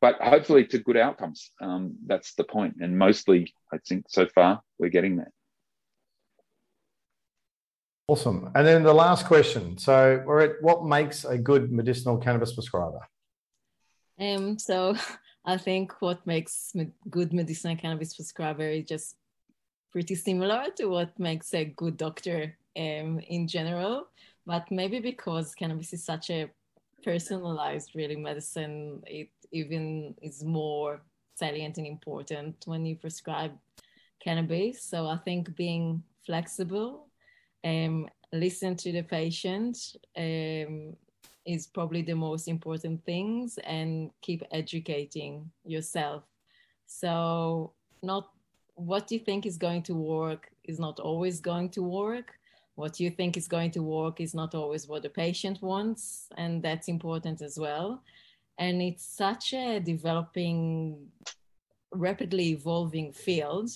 But 0.00 0.16
hopefully 0.20 0.66
to 0.66 0.78
good 0.78 0.96
outcomes. 0.96 1.52
Um, 1.60 1.94
that's 2.06 2.34
the 2.34 2.44
point. 2.44 2.76
And 2.80 2.98
mostly 2.98 3.54
i 3.72 3.78
think 3.88 4.06
so 4.08 4.26
far 4.26 4.60
we're 4.78 4.88
getting 4.88 5.16
there. 5.16 5.32
Awesome. 8.08 8.50
And 8.54 8.66
then 8.66 8.82
the 8.82 8.92
last 8.92 9.26
question. 9.26 9.78
So 9.78 10.22
we're 10.26 10.40
at 10.40 10.50
what 10.60 10.84
makes 10.84 11.24
a 11.24 11.38
good 11.38 11.70
medicinal 11.70 12.18
cannabis 12.18 12.52
prescriber? 12.52 13.00
Um 14.18 14.58
so 14.58 14.96
I 15.44 15.56
think 15.56 16.00
what 16.00 16.26
makes 16.26 16.72
good 17.10 17.32
medicinal 17.32 17.76
cannabis 17.76 18.14
prescriber 18.14 18.68
is 18.68 18.86
just 18.86 19.16
pretty 19.90 20.14
similar 20.14 20.66
to 20.76 20.86
what 20.86 21.18
makes 21.18 21.52
a 21.54 21.64
good 21.64 21.96
doctor 21.96 22.56
um, 22.76 23.20
in 23.28 23.48
general. 23.48 24.06
But 24.46 24.70
maybe 24.70 25.00
because 25.00 25.54
cannabis 25.54 25.92
is 25.92 26.04
such 26.04 26.30
a 26.30 26.50
personalized, 27.04 27.94
really 27.94 28.16
medicine, 28.16 29.02
it 29.06 29.30
even 29.50 30.14
is 30.22 30.44
more 30.44 31.02
salient 31.34 31.78
and 31.78 31.86
important 31.86 32.56
when 32.66 32.86
you 32.86 32.96
prescribe 32.96 33.52
cannabis. 34.22 34.82
So 34.82 35.06
I 35.06 35.18
think 35.18 35.54
being 35.56 36.02
flexible, 36.24 37.08
um, 37.64 38.08
listen 38.32 38.76
to 38.76 38.92
the 38.92 39.02
patient, 39.02 39.76
um, 40.16 40.96
is 41.44 41.66
probably 41.66 42.02
the 42.02 42.14
most 42.14 42.48
important 42.48 43.04
things 43.04 43.58
and 43.64 44.10
keep 44.20 44.42
educating 44.52 45.50
yourself. 45.64 46.22
So 46.86 47.72
not 48.02 48.30
what 48.74 49.10
you 49.10 49.18
think 49.18 49.46
is 49.46 49.56
going 49.56 49.82
to 49.84 49.94
work 49.94 50.50
is 50.64 50.78
not 50.78 51.00
always 51.00 51.40
going 51.40 51.70
to 51.70 51.82
work. 51.82 52.32
What 52.74 52.98
you 53.00 53.10
think 53.10 53.36
is 53.36 53.48
going 53.48 53.70
to 53.72 53.82
work 53.82 54.20
is 54.20 54.34
not 54.34 54.54
always 54.54 54.88
what 54.88 55.02
the 55.02 55.10
patient 55.10 55.60
wants 55.62 56.28
and 56.36 56.62
that's 56.62 56.88
important 56.88 57.42
as 57.42 57.58
well. 57.58 58.02
And 58.58 58.80
it's 58.80 59.04
such 59.04 59.52
a 59.52 59.80
developing 59.80 61.08
rapidly 61.92 62.50
evolving 62.50 63.12
field 63.12 63.70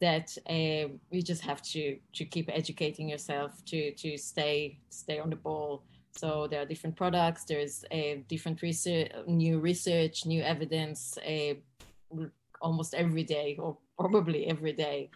that 0.00 0.36
uh, 0.48 0.88
you 1.10 1.22
just 1.22 1.42
have 1.42 1.60
to 1.60 1.98
to 2.12 2.24
keep 2.24 2.48
educating 2.50 3.08
yourself 3.08 3.64
to 3.66 3.92
to 3.92 4.16
stay 4.16 4.78
stay 4.88 5.18
on 5.18 5.28
the 5.28 5.36
ball 5.36 5.82
so 6.12 6.46
there 6.46 6.60
are 6.62 6.66
different 6.66 6.96
products. 6.96 7.44
There's 7.44 7.84
a 7.90 8.24
different 8.28 8.62
research, 8.62 9.10
new 9.26 9.58
research, 9.58 10.26
new 10.26 10.42
evidence, 10.42 11.18
almost 12.60 12.94
every 12.94 13.24
day, 13.24 13.56
or 13.58 13.78
probably 13.98 14.46
every 14.46 14.72
day. 14.72 15.10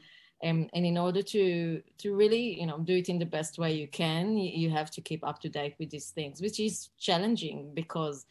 Um, 0.45 0.69
and 0.75 0.85
in 0.85 0.99
order 0.99 1.23
to 1.23 1.83
to 1.99 2.15
really 2.15 2.61
you 2.61 2.67
know 2.67 2.79
do 2.79 2.97
it 2.97 3.09
in 3.09 3.19
the 3.19 3.27
best 3.27 3.59
way 3.59 3.73
you 3.73 3.89
can, 3.89 4.37
you, 4.37 4.51
you 4.53 4.71
have 4.71 4.91
to 4.93 5.01
keep 5.01 5.27
up 5.27 5.41
to 5.41 5.49
date 5.49 5.75
with 5.79 5.91
these 5.91 6.11
things, 6.11 6.41
which 6.41 6.61
is 6.61 6.91
challenging 6.99 7.73
because 7.75 8.27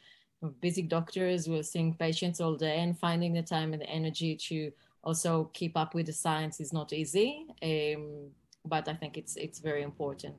busy 0.62 0.84
doctors 0.84 1.48
will 1.48 1.64
seeing 1.64 1.96
patients 1.96 2.40
all 2.40 2.56
day 2.56 2.80
and 2.80 3.00
finding 3.00 3.34
the 3.34 3.42
time 3.42 3.74
and 3.74 3.82
the 3.82 3.90
energy 3.90 4.36
to 4.36 4.72
also 5.04 5.50
keep 5.54 5.76
up 5.78 5.96
with 5.96 6.06
the 6.06 6.14
science 6.14 6.60
is 6.60 6.74
not 6.74 6.94
easy. 6.94 7.46
Um, 7.64 8.30
but 8.66 8.88
I 8.88 8.94
think 8.94 9.18
it's 9.18 9.36
it's 9.36 9.60
very 9.60 9.84
important. 9.84 10.36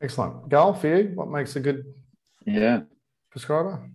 Excellent. 0.00 0.48
Gal, 0.48 0.74
for 0.74 0.88
you, 0.88 1.12
what 1.14 1.28
makes 1.28 1.56
a 1.56 1.60
good 1.60 1.84
yeah 2.46 2.80
prescriber? 3.30 3.90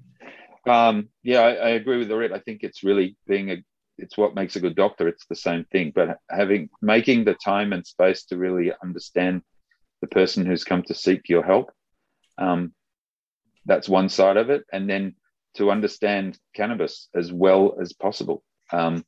Um, 0.67 1.09
yeah, 1.23 1.41
I, 1.41 1.53
I, 1.53 1.69
agree 1.69 1.97
with 1.97 2.11
Orit. 2.11 2.31
I 2.31 2.39
think 2.39 2.63
it's 2.63 2.83
really 2.83 3.17
being 3.27 3.51
a 3.51 3.57
it's 3.97 4.17
what 4.17 4.35
makes 4.35 4.55
a 4.55 4.59
good 4.59 4.75
doctor. 4.75 5.07
It's 5.07 5.25
the 5.27 5.35
same 5.35 5.65
thing, 5.65 5.91
but 5.93 6.17
having 6.29 6.69
making 6.81 7.25
the 7.25 7.35
time 7.35 7.73
and 7.73 7.85
space 7.85 8.25
to 8.25 8.37
really 8.37 8.71
understand 8.81 9.41
the 10.01 10.07
person 10.07 10.45
who's 10.45 10.63
come 10.63 10.83
to 10.83 10.93
seek 10.93 11.29
your 11.29 11.43
help. 11.43 11.71
Um, 12.37 12.73
that's 13.65 13.87
one 13.87 14.09
side 14.09 14.37
of 14.37 14.49
it, 14.49 14.63
and 14.71 14.89
then 14.89 15.15
to 15.55 15.71
understand 15.71 16.37
cannabis 16.53 17.07
as 17.15 17.31
well 17.31 17.77
as 17.81 17.93
possible. 17.93 18.43
Um, 18.71 19.05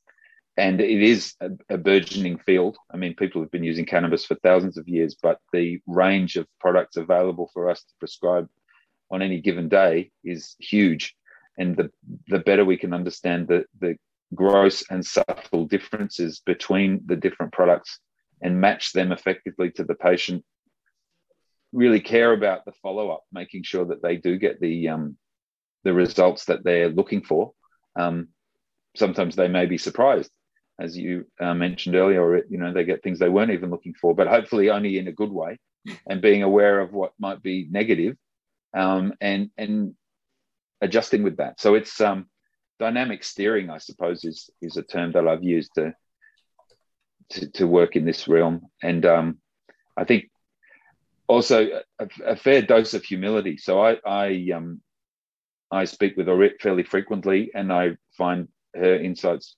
and 0.57 0.79
it 0.79 1.01
is 1.01 1.33
a, 1.41 1.49
a, 1.69 1.77
burgeoning 1.77 2.37
field. 2.37 2.77
I 2.91 2.97
mean, 2.97 3.15
people 3.15 3.41
have 3.41 3.51
been 3.51 3.63
using 3.63 3.85
cannabis 3.85 4.25
for 4.25 4.35
thousands 4.35 4.77
of 4.77 4.87
years, 4.87 5.15
but 5.21 5.39
the 5.51 5.81
range 5.85 6.37
of 6.37 6.47
products 6.59 6.95
available 6.95 7.49
for 7.53 7.69
us 7.69 7.81
to 7.81 7.93
prescribe 7.99 8.47
on 9.11 9.21
any 9.21 9.41
given 9.41 9.67
day 9.67 10.11
is 10.23 10.55
huge. 10.59 11.15
And 11.57 11.75
the 11.75 11.91
the 12.27 12.39
better 12.39 12.65
we 12.65 12.77
can 12.77 12.93
understand 12.93 13.47
the 13.47 13.65
the 13.79 13.97
gross 14.33 14.83
and 14.89 15.05
subtle 15.05 15.65
differences 15.65 16.41
between 16.45 17.01
the 17.05 17.15
different 17.15 17.51
products 17.51 17.99
and 18.41 18.59
match 18.59 18.91
them 18.91 19.11
effectively 19.11 19.71
to 19.71 19.83
the 19.83 19.95
patient, 19.95 20.43
really 21.71 22.01
care 22.01 22.33
about 22.33 22.65
the 22.65 22.73
follow 22.81 23.09
up, 23.09 23.23
making 23.31 23.63
sure 23.63 23.85
that 23.85 24.01
they 24.01 24.17
do 24.17 24.37
get 24.37 24.59
the 24.61 24.89
um, 24.89 25.17
the 25.83 25.93
results 25.93 26.45
that 26.45 26.63
they're 26.63 26.89
looking 26.89 27.21
for. 27.21 27.51
Um, 27.97 28.29
sometimes 28.95 29.35
they 29.35 29.49
may 29.49 29.65
be 29.65 29.77
surprised 29.77 30.31
as 30.79 30.97
you 30.97 31.25
uh, 31.39 31.53
mentioned 31.53 31.95
earlier, 31.95 32.21
or 32.21 32.43
you 32.49 32.57
know, 32.57 32.73
they 32.73 32.83
get 32.83 33.01
things 33.01 33.19
they 33.19 33.29
weren't 33.29 33.51
even 33.51 33.69
looking 33.69 33.93
for, 33.93 34.13
but 34.13 34.27
hopefully 34.27 34.69
only 34.69 34.97
in 34.97 35.07
a 35.07 35.13
good 35.13 35.31
way, 35.31 35.57
and 36.07 36.21
being 36.21 36.43
aware 36.43 36.79
of 36.79 36.93
what 36.93 37.13
might 37.19 37.41
be 37.41 37.67
negative, 37.69 38.17
um, 38.73 39.13
and 39.21 39.49
and 39.57 39.95
adjusting 40.81 41.23
with 41.23 41.37
that. 41.37 41.59
So 41.59 41.75
it's 41.75 42.01
um, 42.01 42.27
dynamic 42.79 43.23
steering, 43.23 43.69
I 43.69 43.77
suppose, 43.77 44.23
is 44.25 44.49
is 44.61 44.77
a 44.77 44.83
term 44.83 45.13
that 45.13 45.27
I've 45.27 45.43
used 45.43 45.71
to 45.75 45.93
to, 47.31 47.49
to 47.51 47.67
work 47.67 47.95
in 47.95 48.05
this 48.05 48.27
realm, 48.27 48.67
and 48.83 49.05
um, 49.05 49.37
I 49.97 50.03
think 50.03 50.25
also 51.27 51.81
a, 51.99 52.07
a, 52.25 52.35
fair 52.35 52.61
dose 52.61 52.93
of 52.93 53.03
humility. 53.03 53.57
So 53.57 53.81
I 53.81 53.97
I 54.05 54.51
um 54.53 54.81
I 55.71 55.85
speak 55.85 56.17
with 56.17 56.27
Orit 56.27 56.61
fairly 56.61 56.83
frequently, 56.83 57.51
and 57.55 57.71
I 57.71 57.97
find 58.17 58.49
her 58.75 58.95
insights 58.95 59.55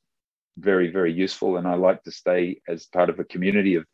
very, 0.58 0.92
very 0.92 1.14
useful. 1.14 1.58
And 1.58 1.68
I 1.68 1.76
like 1.76 2.04
to 2.04 2.12
stay 2.12 2.62
as 2.68 2.86
part 2.86 3.10
of 3.10 3.20
a 3.20 3.24
community 3.24 3.76
of, 3.76 3.86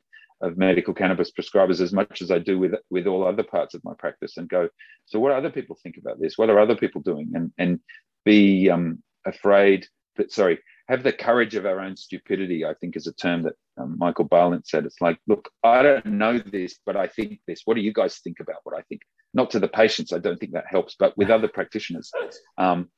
of 0.41 0.58
medical 0.58 0.93
cannabis 0.93 1.32
prescribers 1.32 1.82
as 1.82 1.93
much 1.93 2.21
as 2.21 2.32
I 2.32 2.39
do 2.39 2.60
with, 2.60 2.73
with 2.89 3.08
all 3.08 3.26
other 3.26 3.43
parts 3.43 3.73
of 3.73 3.84
my 3.84 3.93
practice 3.97 4.38
and 4.38 4.49
go, 4.49 4.69
so 5.06 5.19
what 5.19 5.30
do 5.30 5.36
other 5.36 5.52
people 5.52 5.78
think 5.82 5.97
about 5.97 6.19
this? 6.19 6.38
What 6.38 6.49
are 6.49 6.60
other 6.60 6.76
people 6.76 7.02
doing? 7.02 7.32
And, 7.34 7.52
and 7.58 7.80
be 8.26 8.69
um, 8.69 9.04
afraid, 9.26 9.86
but 10.15 10.32
sorry, 10.32 10.60
have 10.89 11.04
the 11.04 11.13
courage 11.13 11.56
of 11.56 11.65
our 11.65 11.80
own 11.80 11.95
stupidity, 11.95 12.65
I 12.65 12.73
think 12.73 12.95
is 12.95 13.08
a 13.08 13.13
term 13.13 13.43
that 13.43 13.54
um, 13.78 13.95
Michael 13.97 14.28
Balint 14.28 14.67
said. 14.67 14.86
It's 14.86 15.02
like, 15.02 15.17
look, 15.28 15.49
I 15.63 15.82
don't 15.82 16.06
know 16.06 16.38
this, 16.38 16.80
but 16.86 16.97
I 16.97 17.08
think 17.08 17.39
this. 17.47 17.62
What 17.65 17.76
do 17.76 17.82
you 17.82 17.93
guys 17.93 18.19
think 18.19 18.39
about 18.39 18.58
what 18.63 18.78
I 18.78 18.82
think? 18.89 19.02
Not 19.34 19.49
to 19.52 19.60
the 19.60 19.67
patients, 19.67 20.13
I 20.13 20.19
don't 20.19 20.39
think 20.39 20.52
that 20.54 20.65
helps, 20.69 20.95
but 20.99 21.17
with 21.17 21.30
other 21.30 21.47
practitioners. 21.47 22.12
Um, 22.58 22.89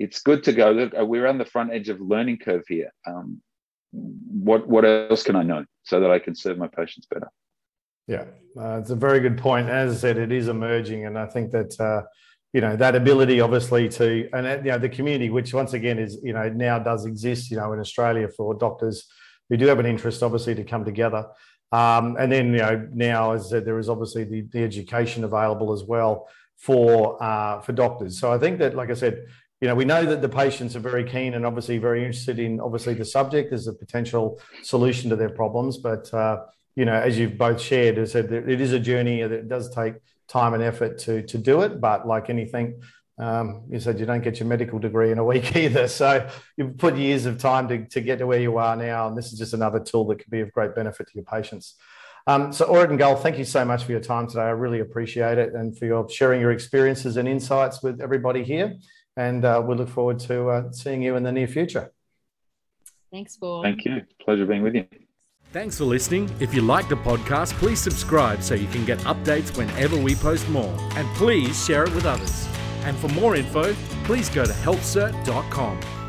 it's 0.00 0.22
good 0.22 0.42
to 0.44 0.52
go. 0.52 0.72
Look, 0.72 0.92
we're 0.96 1.26
on 1.26 1.38
the 1.38 1.44
front 1.44 1.72
edge 1.72 1.90
of 1.90 2.00
learning 2.00 2.38
curve 2.38 2.64
here. 2.66 2.90
Um, 3.06 3.40
what 3.92 4.66
what 4.66 4.84
else 4.84 5.22
can 5.22 5.36
I 5.36 5.42
know 5.42 5.64
so 5.84 6.00
that 6.00 6.10
I 6.10 6.18
can 6.18 6.34
serve 6.34 6.58
my 6.58 6.68
patients 6.68 7.06
better? 7.06 7.28
Yeah, 8.08 8.24
uh, 8.58 8.78
it's 8.80 8.90
a 8.90 8.96
very 8.96 9.20
good 9.20 9.38
point. 9.38 9.68
As 9.68 9.92
I 9.92 9.98
said, 9.98 10.16
it 10.16 10.32
is 10.32 10.48
emerging, 10.48 11.04
and 11.06 11.18
I 11.18 11.26
think 11.26 11.50
that 11.52 11.78
uh, 11.78 12.02
you 12.54 12.62
know 12.62 12.76
that 12.76 12.96
ability, 12.96 13.40
obviously, 13.40 13.88
to 13.90 14.28
and 14.32 14.46
uh, 14.46 14.56
you 14.64 14.70
know 14.72 14.78
the 14.78 14.88
community, 14.88 15.28
which 15.28 15.52
once 15.52 15.74
again 15.74 15.98
is 15.98 16.18
you 16.22 16.32
know 16.32 16.48
now 16.48 16.78
does 16.78 17.04
exist, 17.04 17.50
you 17.50 17.58
know, 17.58 17.72
in 17.74 17.78
Australia 17.78 18.28
for 18.28 18.54
doctors 18.54 19.06
who 19.50 19.58
do 19.58 19.66
have 19.66 19.80
an 19.80 19.86
interest, 19.86 20.22
obviously, 20.22 20.54
to 20.54 20.64
come 20.64 20.84
together. 20.84 21.26
Um, 21.72 22.16
and 22.18 22.32
then, 22.32 22.46
you 22.52 22.58
know, 22.58 22.88
now 22.92 23.32
as 23.32 23.46
I 23.46 23.50
said, 23.50 23.64
there 23.64 23.78
is 23.78 23.88
obviously 23.88 24.24
the, 24.24 24.42
the 24.42 24.62
education 24.62 25.24
available 25.24 25.72
as 25.72 25.84
well 25.84 26.28
for 26.56 27.22
uh, 27.22 27.60
for 27.60 27.72
doctors. 27.72 28.18
So 28.18 28.32
I 28.32 28.38
think 28.38 28.58
that, 28.58 28.74
like 28.74 28.90
I 28.90 28.94
said, 28.94 29.26
you 29.60 29.68
know, 29.68 29.74
we 29.74 29.84
know 29.84 30.04
that 30.06 30.22
the 30.22 30.28
patients 30.28 30.74
are 30.74 30.80
very 30.80 31.04
keen 31.04 31.34
and 31.34 31.44
obviously 31.44 31.78
very 31.78 32.04
interested 32.04 32.38
in 32.38 32.60
obviously 32.60 32.94
the 32.94 33.04
subject 33.04 33.52
as 33.52 33.66
a 33.66 33.72
potential 33.72 34.40
solution 34.62 35.10
to 35.10 35.16
their 35.16 35.28
problems. 35.28 35.76
But 35.76 36.12
uh, 36.14 36.44
you 36.76 36.84
know, 36.84 36.94
as 36.94 37.18
you've 37.18 37.36
both 37.36 37.60
shared, 37.60 37.98
as 37.98 38.12
said, 38.12 38.32
it 38.32 38.60
is 38.60 38.72
a 38.72 38.80
journey 38.80 39.22
that 39.22 39.48
does 39.48 39.74
take 39.74 39.94
time 40.28 40.54
and 40.54 40.62
effort 40.62 40.98
to 41.00 41.22
to 41.22 41.38
do 41.38 41.60
it. 41.60 41.80
But 41.80 42.06
like 42.06 42.30
anything, 42.30 42.80
um, 43.18 43.64
you 43.68 43.78
said 43.80 44.00
you 44.00 44.06
don't 44.06 44.22
get 44.22 44.40
your 44.40 44.48
medical 44.48 44.78
degree 44.78 45.12
in 45.12 45.18
a 45.18 45.24
week 45.24 45.54
either. 45.56 45.88
So 45.88 46.26
you've 46.56 46.78
put 46.78 46.96
years 46.96 47.26
of 47.26 47.38
time 47.38 47.68
to, 47.68 47.84
to 47.86 48.00
get 48.00 48.18
to 48.18 48.26
where 48.26 48.40
you 48.40 48.56
are 48.56 48.76
now. 48.76 49.08
And 49.08 49.16
this 49.16 49.30
is 49.32 49.38
just 49.38 49.52
another 49.52 49.78
tool 49.78 50.06
that 50.06 50.20
could 50.20 50.30
be 50.30 50.40
of 50.40 50.52
great 50.52 50.74
benefit 50.74 51.08
to 51.08 51.14
your 51.14 51.24
patients. 51.24 51.74
Um, 52.26 52.52
so, 52.52 52.66
Orit 52.66 52.90
and 52.90 52.98
Gal, 52.98 53.16
thank 53.16 53.38
you 53.38 53.44
so 53.44 53.64
much 53.64 53.84
for 53.84 53.92
your 53.92 54.00
time 54.00 54.26
today. 54.26 54.42
I 54.42 54.50
really 54.50 54.80
appreciate 54.80 55.38
it 55.38 55.54
and 55.54 55.76
for 55.76 55.86
your 55.86 56.08
sharing 56.08 56.40
your 56.40 56.52
experiences 56.52 57.16
and 57.16 57.28
insights 57.28 57.82
with 57.82 58.00
everybody 58.00 58.44
here. 58.44 58.76
And 59.20 59.44
uh, 59.44 59.62
we 59.66 59.74
look 59.74 59.90
forward 59.90 60.18
to 60.20 60.48
uh, 60.48 60.72
seeing 60.72 61.02
you 61.02 61.16
in 61.16 61.22
the 61.22 61.32
near 61.32 61.46
future. 61.46 61.92
Thanks, 63.12 63.36
Paul. 63.36 63.62
Thank 63.62 63.84
you. 63.84 64.02
Pleasure 64.24 64.46
being 64.46 64.62
with 64.62 64.74
you. 64.74 64.86
Thanks 65.52 65.76
for 65.76 65.84
listening. 65.84 66.30
If 66.40 66.54
you 66.54 66.62
like 66.62 66.88
the 66.88 66.94
podcast, 66.94 67.52
please 67.54 67.80
subscribe 67.80 68.42
so 68.42 68.54
you 68.54 68.68
can 68.68 68.86
get 68.86 68.98
updates 69.00 69.54
whenever 69.56 69.98
we 69.98 70.14
post 70.14 70.48
more. 70.48 70.74
And 70.96 71.06
please 71.16 71.62
share 71.66 71.84
it 71.84 71.94
with 71.94 72.06
others. 72.06 72.48
And 72.84 72.96
for 72.96 73.08
more 73.08 73.36
info, 73.36 73.74
please 74.04 74.30
go 74.30 74.46
to 74.46 74.52
healthcert.com. 74.52 75.99